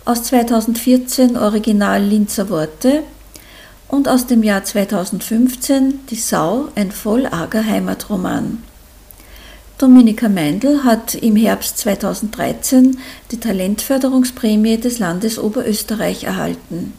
aus 0.07 0.23
2014 0.25 1.37
Original 1.37 2.03
Linzer 2.03 2.49
Worte 2.49 3.03
und 3.89 4.09
aus 4.09 4.27
dem 4.27 4.43
Jahr 4.43 4.65
2015 4.65 6.07
Die 6.09 6.17
Sau, 6.17 6.69
ein 6.75 6.91
voll 6.91 7.27
arger 7.27 7.65
Heimatroman. 7.65 8.63
Dominika 9.77 10.31
Meindl 10.31 10.85
hat 10.85 11.15
im 11.15 11.37
Herbst 11.37 11.79
2013 11.79 12.99
die 13.31 13.41
Talentförderungsprämie 13.41 14.79
des 14.79 15.01
Landes 15.01 15.39
Oberösterreich 15.39 16.25
erhalten. 16.25 16.95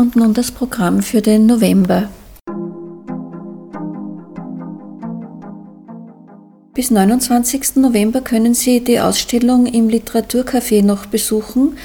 Und 0.00 0.16
nun 0.16 0.32
das 0.32 0.50
Programm 0.50 1.02
für 1.02 1.20
den 1.20 1.44
November. 1.44 2.08
Bis 6.72 6.90
29. 6.90 7.76
November 7.76 8.22
können 8.22 8.54
Sie 8.54 8.82
die 8.82 8.98
Ausstellung 8.98 9.66
im 9.66 9.90
Literaturcafé 9.90 10.82
noch 10.82 11.04
besuchen. 11.04 11.76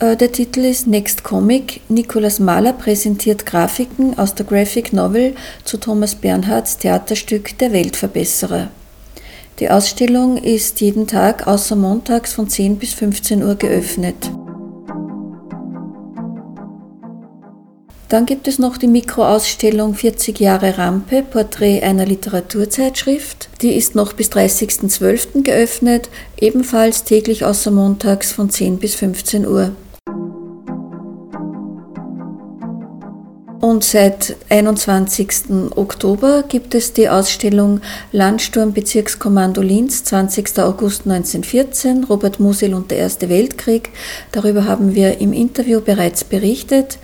Äh, 0.00 0.16
der 0.16 0.32
Titel 0.32 0.64
ist 0.64 0.88
Next 0.88 1.22
Comic. 1.22 1.82
Nikolaus 1.88 2.40
Mahler 2.40 2.72
präsentiert 2.72 3.46
Grafiken 3.46 4.18
aus 4.18 4.34
der 4.34 4.46
Graphic 4.46 4.92
Novel 4.92 5.36
zu 5.62 5.76
Thomas 5.76 6.16
Bernhards 6.16 6.78
Theaterstück 6.78 7.56
Der 7.58 7.70
Weltverbesserer. 7.70 8.66
Die 9.60 9.70
Ausstellung 9.70 10.38
ist 10.38 10.80
jeden 10.80 11.06
Tag 11.06 11.46
außer 11.46 11.76
montags 11.76 12.32
von 12.32 12.48
10 12.48 12.78
bis 12.78 12.94
15 12.94 13.44
Uhr 13.44 13.54
geöffnet. 13.54 14.28
Dann 18.10 18.26
gibt 18.26 18.48
es 18.48 18.58
noch 18.58 18.76
die 18.76 18.88
Mikroausstellung 18.88 19.94
40 19.94 20.40
Jahre 20.40 20.78
Rampe, 20.78 21.22
Porträt 21.22 21.84
einer 21.84 22.04
Literaturzeitschrift. 22.04 23.48
Die 23.62 23.76
ist 23.76 23.94
noch 23.94 24.14
bis 24.14 24.30
30.12. 24.30 25.44
geöffnet, 25.44 26.10
ebenfalls 26.36 27.04
täglich 27.04 27.44
außer 27.44 27.70
montags 27.70 28.32
von 28.32 28.50
10 28.50 28.78
bis 28.78 28.96
15 28.96 29.46
Uhr. 29.46 29.70
Und 33.60 33.84
seit 33.84 34.36
21. 34.48 35.72
Oktober 35.76 36.44
gibt 36.48 36.74
es 36.74 36.94
die 36.94 37.10
Ausstellung 37.10 37.80
Landsturm 38.10 38.72
Bezirkskommando 38.72 39.60
Linz, 39.60 40.02
20. 40.02 40.58
August 40.58 41.02
1914, 41.06 42.04
Robert 42.04 42.40
Musil 42.40 42.74
und 42.74 42.90
der 42.90 42.98
Erste 42.98 43.28
Weltkrieg. 43.28 43.90
Darüber 44.32 44.64
haben 44.64 44.94
wir 44.94 45.20
im 45.20 45.34
Interview 45.34 45.80
bereits 45.82 46.24
berichtet. 46.24 46.98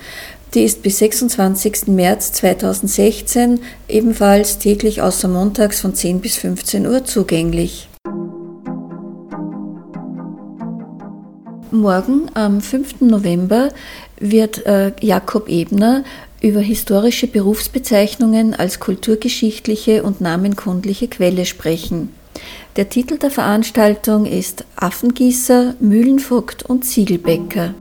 Die 0.54 0.62
ist 0.62 0.82
bis 0.82 0.98
26. 0.98 1.88
März 1.88 2.32
2016 2.32 3.61
ebenfalls 3.88 4.59
täglich 4.59 5.02
außer 5.02 5.28
montags 5.28 5.80
von 5.80 5.94
10 5.94 6.20
bis 6.20 6.37
15 6.37 6.87
Uhr 6.87 7.04
zugänglich. 7.04 7.88
Morgen, 11.70 12.30
am 12.35 12.61
5. 12.61 13.00
November, 13.00 13.70
wird 14.18 14.64
äh, 14.66 14.92
Jakob 15.00 15.48
Ebner 15.48 16.04
über 16.40 16.61
historische 16.61 17.26
Berufsbezeichnungen 17.26 18.54
als 18.54 18.80
kulturgeschichtliche 18.80 20.02
und 20.02 20.20
namenkundliche 20.20 21.09
Quelle 21.09 21.44
sprechen. 21.44 22.11
Der 22.76 22.88
Titel 22.88 23.18
der 23.18 23.30
Veranstaltung 23.30 24.26
ist 24.26 24.64
Affengießer, 24.76 25.74
Mühlenvogt 25.80 26.62
und 26.64 26.85
Ziegelbäcker. 26.85 27.74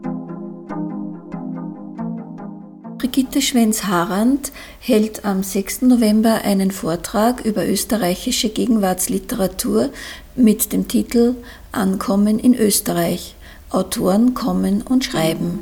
Brigitte 2.97 3.41
Schwenz-Harand 3.41 4.53
hält 4.79 5.25
am 5.25 5.43
6. 5.43 5.81
November 5.81 6.41
einen 6.43 6.71
Vortrag 6.71 7.43
über 7.43 7.67
österreichische 7.67 8.49
Gegenwartsliteratur 8.49 9.89
mit 10.35 10.71
dem 10.71 10.87
Titel 10.87 11.35
Ankommen 11.73 12.39
in 12.39 12.55
Österreich. 12.55 13.35
Autoren 13.69 14.33
kommen 14.33 14.81
und 14.81 15.03
schreiben. 15.03 15.59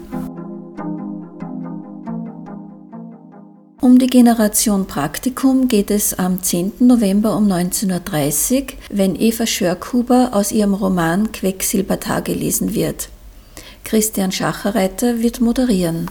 Um 3.81 3.97
die 3.97 4.07
Generation 4.07 4.85
Praktikum 4.85 5.67
geht 5.67 5.89
es 5.89 6.13
am 6.13 6.41
10. 6.41 6.73
November 6.79 7.35
um 7.35 7.47
19.30 7.47 8.61
Uhr, 8.61 8.67
wenn 8.91 9.19
Eva 9.19 9.47
Schörkhuber 9.47 10.29
aus 10.33 10.51
ihrem 10.51 10.75
Roman 10.75 11.31
Quecksilbertage 11.31 12.33
lesen 12.33 12.75
wird. 12.75 13.09
Christian 13.83 14.31
Schacherreiter 14.31 15.19
wird 15.19 15.41
moderieren. 15.41 16.09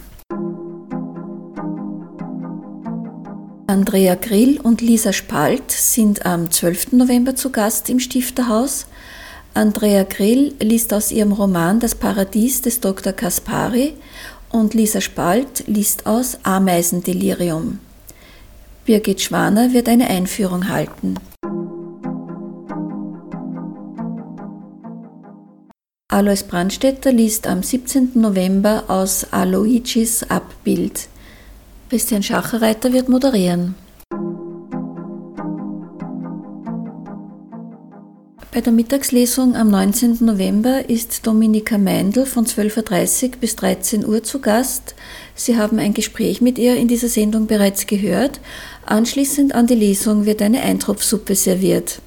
Andrea 3.72 4.16
Grill 4.16 4.60
und 4.60 4.82
Lisa 4.82 5.14
Spalt 5.14 5.70
sind 5.70 6.26
am 6.26 6.50
12. 6.50 6.92
November 6.92 7.34
zu 7.34 7.48
Gast 7.48 7.88
im 7.88 8.00
Stifterhaus. 8.00 8.84
Andrea 9.54 10.02
Grill 10.02 10.54
liest 10.60 10.92
aus 10.92 11.10
ihrem 11.10 11.32
Roman 11.32 11.80
Das 11.80 11.94
Paradies 11.94 12.60
des 12.60 12.80
Dr. 12.80 13.14
Kaspari 13.14 13.94
und 14.50 14.74
Lisa 14.74 15.00
Spalt 15.00 15.64
liest 15.68 16.04
aus 16.04 16.36
Ameisendelirium. 16.42 17.78
Birgit 18.84 19.22
Schwaner 19.22 19.72
wird 19.72 19.88
eine 19.88 20.06
Einführung 20.10 20.68
halten. 20.68 21.14
Alois 26.08 26.42
Brandstetter 26.46 27.10
liest 27.10 27.46
am 27.46 27.62
17. 27.62 28.10
November 28.16 28.84
aus 28.88 29.26
Aloigis 29.30 30.24
Abbild. 30.24 31.08
Christian 31.92 32.22
Schacherreiter 32.22 32.94
wird 32.94 33.10
moderieren. 33.10 33.74
Bei 38.50 38.62
der 38.62 38.72
Mittagslesung 38.72 39.54
am 39.54 39.68
19. 39.68 40.16
November 40.20 40.88
ist 40.88 41.26
Dominika 41.26 41.76
Meindl 41.76 42.24
von 42.24 42.46
12.30 42.46 43.24
Uhr 43.24 43.30
bis 43.42 43.56
13 43.56 44.06
Uhr 44.06 44.22
zu 44.22 44.40
Gast. 44.40 44.94
Sie 45.34 45.58
haben 45.58 45.78
ein 45.78 45.92
Gespräch 45.92 46.40
mit 46.40 46.58
ihr 46.58 46.76
in 46.76 46.88
dieser 46.88 47.10
Sendung 47.10 47.46
bereits 47.46 47.86
gehört. 47.86 48.40
Anschließend 48.86 49.54
an 49.54 49.66
die 49.66 49.74
Lesung 49.74 50.24
wird 50.24 50.40
eine 50.40 50.62
Eintropfsuppe 50.62 51.34
serviert. 51.34 52.00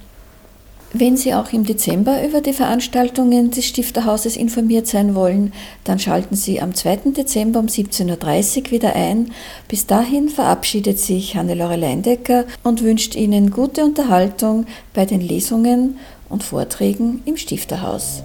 Wenn 0.94 1.18
Sie 1.18 1.34
auch 1.34 1.52
im 1.52 1.66
Dezember 1.66 2.26
über 2.26 2.40
die 2.40 2.54
Veranstaltungen 2.54 3.52
des 3.52 3.66
Stifterhauses 3.66 4.38
informiert 4.38 4.88
sein 4.88 5.14
wollen, 5.14 5.52
dann 5.84 6.00
schalten 6.00 6.36
Sie 6.36 6.62
am 6.62 6.74
2. 6.74 7.12
Dezember 7.18 7.60
um 7.60 7.66
17.30 7.66 8.66
Uhr 8.66 8.72
wieder 8.72 8.96
ein. 8.96 9.32
Bis 9.68 9.88
dahin 9.88 10.30
verabschiedet 10.30 11.00
sich 11.00 11.36
Hannelore 11.36 11.76
Leindecker 11.76 12.46
und 12.64 12.82
wünscht 12.82 13.16
Ihnen 13.16 13.52
gute 13.52 13.84
Unterhaltung 13.84 14.66
bei 14.94 15.06
den 15.06 15.20
Lesungen 15.20 15.98
und 16.30 16.44
Vorträgen 16.44 17.22
im 17.26 17.36
Stifterhaus. 17.36 18.24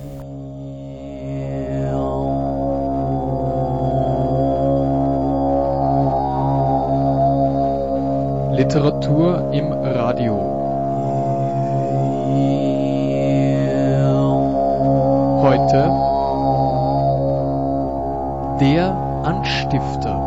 Literatur 8.61 9.51
im 9.53 9.73
Radio. 9.73 10.60
Heute 15.43 15.91
der 18.61 18.93
Anstifter. 19.25 20.20